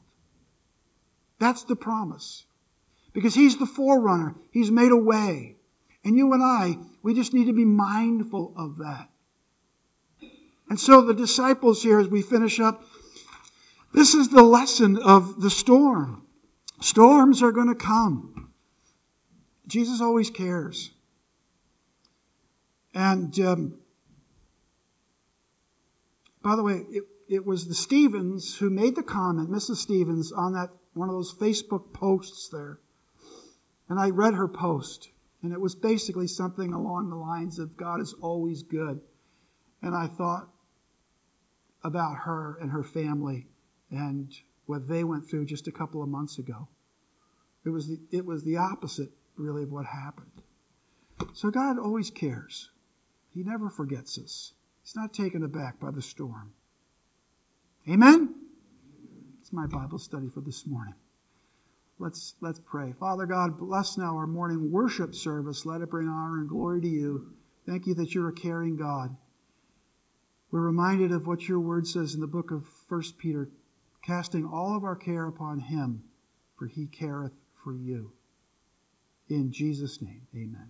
That's 1.39 1.63
the 1.63 1.77
promise. 1.77 2.45
Because 3.13 3.33
He's 3.35 3.57
the 3.57 3.65
forerunner. 3.65 4.35
He's 4.51 4.71
made 4.71 4.91
a 4.91 4.97
way. 4.97 5.55
And 6.03 6.17
you 6.17 6.33
and 6.33 6.43
I, 6.43 6.77
we 7.01 7.13
just 7.13 7.33
need 7.33 7.45
to 7.45 7.53
be 7.53 7.65
mindful 7.65 8.53
of 8.57 8.77
that. 8.79 9.09
And 10.69 10.79
so 10.79 11.01
the 11.01 11.13
disciples 11.13 11.81
here, 11.81 11.99
as 11.99 12.07
we 12.07 12.21
finish 12.21 12.59
up, 12.59 12.83
this 13.93 14.13
is 14.13 14.29
the 14.29 14.43
lesson 14.43 14.97
of 14.97 15.41
the 15.41 15.49
storm. 15.49 16.27
Storms 16.79 17.43
are 17.43 17.51
going 17.51 17.67
to 17.67 17.75
come. 17.75 18.51
Jesus 19.67 20.01
always 20.01 20.29
cares. 20.29 20.91
And 22.93 23.37
um, 23.39 23.79
by 26.41 26.55
the 26.55 26.63
way, 26.63 26.85
it, 26.89 27.03
it 27.27 27.45
was 27.45 27.67
the 27.67 27.75
Stevens 27.75 28.57
who 28.57 28.69
made 28.69 28.95
the 28.95 29.03
comment, 29.03 29.51
Mrs. 29.51 29.75
Stevens, 29.75 30.31
on 30.31 30.53
that 30.53 30.69
one 30.93 31.09
of 31.09 31.15
those 31.15 31.33
Facebook 31.33 31.93
posts 31.93 32.49
there. 32.49 32.79
And 33.87 33.99
I 33.99 34.09
read 34.09 34.33
her 34.33 34.47
post. 34.47 35.09
And 35.41 35.53
it 35.53 35.61
was 35.61 35.75
basically 35.75 36.27
something 36.27 36.73
along 36.73 37.09
the 37.09 37.15
lines 37.15 37.59
of 37.59 37.77
God 37.77 38.01
is 38.01 38.13
always 38.21 38.63
good. 38.63 38.99
And 39.81 39.95
I 39.95 40.07
thought 40.07 40.49
about 41.83 42.17
her 42.25 42.57
and 42.59 42.71
her 42.71 42.83
family 42.83 43.47
and 43.89 44.33
what 44.69 44.87
they 44.87 45.03
went 45.03 45.27
through 45.27 45.45
just 45.45 45.67
a 45.67 45.71
couple 45.71 46.03
of 46.03 46.07
months 46.07 46.37
ago. 46.37 46.67
It 47.65 47.69
was 47.69 47.87
the, 47.87 47.99
it 48.11 48.23
was 48.23 48.43
the 48.43 48.57
opposite, 48.57 49.09
really, 49.35 49.63
of 49.63 49.71
what 49.71 49.87
happened. 49.87 50.29
So 51.33 51.49
God 51.49 51.79
always 51.79 52.11
cares. 52.11 52.69
He 53.33 53.41
never 53.41 53.71
forgets 53.71 54.19
us. 54.19 54.53
He's 54.83 54.95
not 54.95 55.11
taken 55.11 55.43
aback 55.43 55.79
by 55.79 55.89
the 55.89 56.03
storm. 56.03 56.53
Amen? 57.89 58.35
It's 59.41 59.51
my 59.51 59.65
Bible 59.65 59.97
study 59.97 60.29
for 60.29 60.41
this 60.41 60.67
morning. 60.67 60.93
Let's, 61.97 62.35
let's 62.39 62.59
pray. 62.59 62.93
Father 62.99 63.25
God, 63.25 63.57
bless 63.57 63.97
now 63.97 64.17
our 64.17 64.27
morning 64.27 64.71
worship 64.71 65.15
service. 65.15 65.65
Let 65.65 65.81
it 65.81 65.89
bring 65.89 66.07
honor 66.07 66.41
and 66.41 66.47
glory 66.47 66.81
to 66.81 66.87
you. 66.87 67.33
Thank 67.65 67.87
you 67.87 67.95
that 67.95 68.13
you're 68.13 68.29
a 68.29 68.33
caring 68.33 68.77
God. 68.77 69.17
We're 70.51 70.61
reminded 70.61 71.11
of 71.11 71.25
what 71.25 71.47
your 71.47 71.59
word 71.59 71.87
says 71.87 72.13
in 72.13 72.21
the 72.21 72.27
book 72.27 72.51
of 72.51 72.67
1 72.87 73.01
Peter 73.17 73.49
casting 74.01 74.45
all 74.45 74.75
of 74.75 74.83
our 74.83 74.95
care 74.95 75.27
upon 75.27 75.59
him, 75.59 76.03
for 76.57 76.67
he 76.67 76.87
careth 76.87 77.33
for 77.63 77.73
you. 77.73 78.11
In 79.29 79.51
Jesus' 79.51 80.01
name, 80.01 80.27
amen. 80.35 80.69